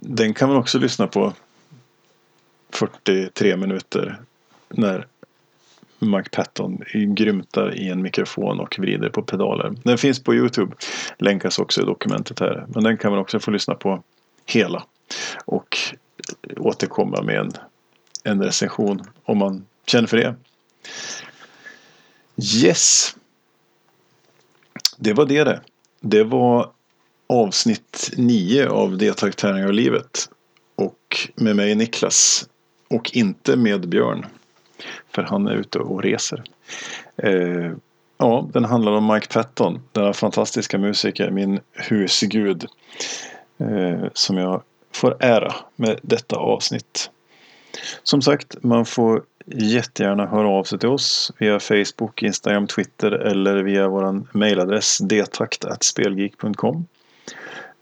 den 0.00 0.34
kan 0.34 0.48
man 0.48 0.58
också 0.58 0.78
lyssna 0.78 1.06
på 1.06 1.32
43 2.70 3.56
minuter 3.56 4.20
när 4.68 5.06
Mike 6.00 6.30
Patton 6.32 6.82
grymtar 6.92 7.74
i 7.78 7.88
en 7.88 8.02
mikrofon 8.02 8.60
och 8.60 8.78
vrider 8.78 9.08
på 9.08 9.22
pedaler. 9.22 9.74
Den 9.82 9.98
finns 9.98 10.22
på 10.22 10.34
Youtube. 10.34 10.76
Länkas 11.18 11.58
också 11.58 11.82
i 11.82 11.84
dokumentet 11.84 12.40
här. 12.40 12.66
Men 12.68 12.84
den 12.84 12.98
kan 12.98 13.10
man 13.10 13.20
också 13.20 13.40
få 13.40 13.50
lyssna 13.50 13.74
på 13.74 14.02
hela. 14.46 14.84
Och 15.44 15.78
återkomma 16.56 17.22
med 17.22 17.36
en, 17.36 17.52
en 18.24 18.42
recension 18.42 19.02
om 19.24 19.38
man 19.38 19.66
känner 19.86 20.06
för 20.06 20.16
det. 20.16 20.34
Yes. 22.64 23.16
Det 24.96 25.12
var 25.12 25.26
det 25.26 25.44
det. 25.44 25.60
Det 26.00 26.24
var 26.24 26.70
avsnitt 27.26 28.10
9 28.16 28.68
av 28.68 28.98
Deltagtärningar 28.98 29.66
och 29.66 29.74
livet. 29.74 30.28
Och 30.74 31.28
med 31.34 31.56
mig 31.56 31.74
Niklas. 31.74 32.48
Och 32.88 33.10
inte 33.16 33.56
med 33.56 33.88
Björn. 33.88 34.26
För 35.08 35.22
han 35.22 35.46
är 35.46 35.54
ute 35.54 35.78
och 35.78 36.02
reser. 36.02 36.42
Eh, 37.16 37.72
ja, 38.18 38.48
den 38.52 38.64
handlar 38.64 38.92
om 38.92 39.06
Mike 39.14 39.26
Patton. 39.28 39.82
Denna 39.92 40.12
fantastiska 40.12 40.78
musiker. 40.78 41.30
Min 41.30 41.60
husgud. 41.72 42.66
Eh, 43.58 44.04
som 44.12 44.36
jag 44.36 44.62
får 44.92 45.16
ära 45.20 45.54
med 45.76 45.98
detta 46.02 46.36
avsnitt. 46.36 47.10
Som 48.02 48.22
sagt, 48.22 48.56
man 48.62 48.86
får 48.86 49.22
jättegärna 49.46 50.26
höra 50.26 50.48
av 50.48 50.64
sig 50.64 50.78
till 50.78 50.88
oss 50.88 51.32
via 51.38 51.60
Facebook, 51.60 52.22
Instagram, 52.22 52.66
Twitter 52.66 53.12
eller 53.12 53.62
via 53.62 53.88
vår 53.88 54.36
mejladress 54.38 54.98
detakt.spelgeek.com. 54.98 56.86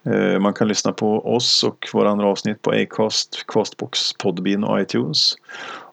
Eh, 0.05 0.39
man 0.39 0.55
kan 0.55 0.69
lyssna 0.69 0.93
på 0.93 1.35
oss 1.35 1.65
och 1.65 1.89
våra 1.93 2.11
andra 2.11 2.27
avsnitt 2.27 2.63
på 2.63 2.71
Acast, 2.71 3.45
Castbox, 3.47 4.13
Podbean 4.13 4.65
och 4.65 4.81
iTunes. 4.81 5.35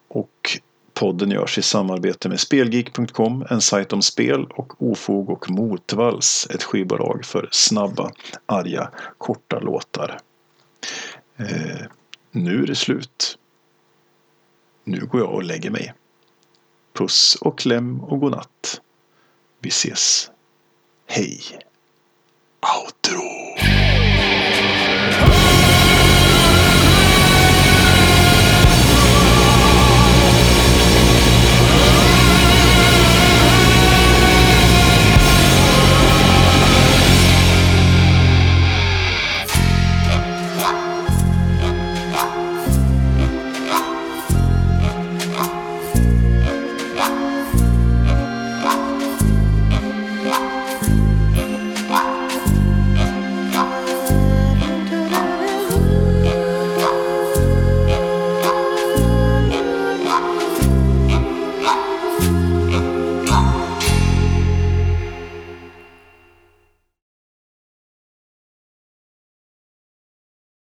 Och 0.08 0.60
podden 0.96 1.32
görs 1.32 1.58
i 1.58 1.62
samarbete 1.62 2.30
med 2.30 2.40
Spelgeek.com, 2.40 3.46
en 3.50 3.62
sajt 3.62 3.94
om 3.94 4.02
spel 4.02 4.46
och 4.46 4.92
ofog 4.92 5.30
och 5.30 5.50
motvalls, 5.50 6.48
ett 6.50 6.64
skivbolag 6.64 7.26
för 7.26 7.50
snabba, 7.52 8.12
arga, 8.46 8.90
korta 9.18 9.60
låtar. 9.60 10.20
Eh, 11.38 11.86
nu 12.32 12.64
är 12.64 12.68
det 12.68 12.76
slut. 12.76 13.38
Nu 14.84 15.00
går 15.06 15.22
jag 15.22 15.34
och 15.34 15.44
lägger 15.44 15.70
mig. 15.70 15.94
Puss 16.94 17.38
och 17.42 17.60
kläm 17.60 18.04
och 18.04 18.20
godnatt. 18.20 18.82
Vi 19.60 19.70
ses. 19.70 20.32
Hej. 21.08 21.42
Outro! 22.62 23.35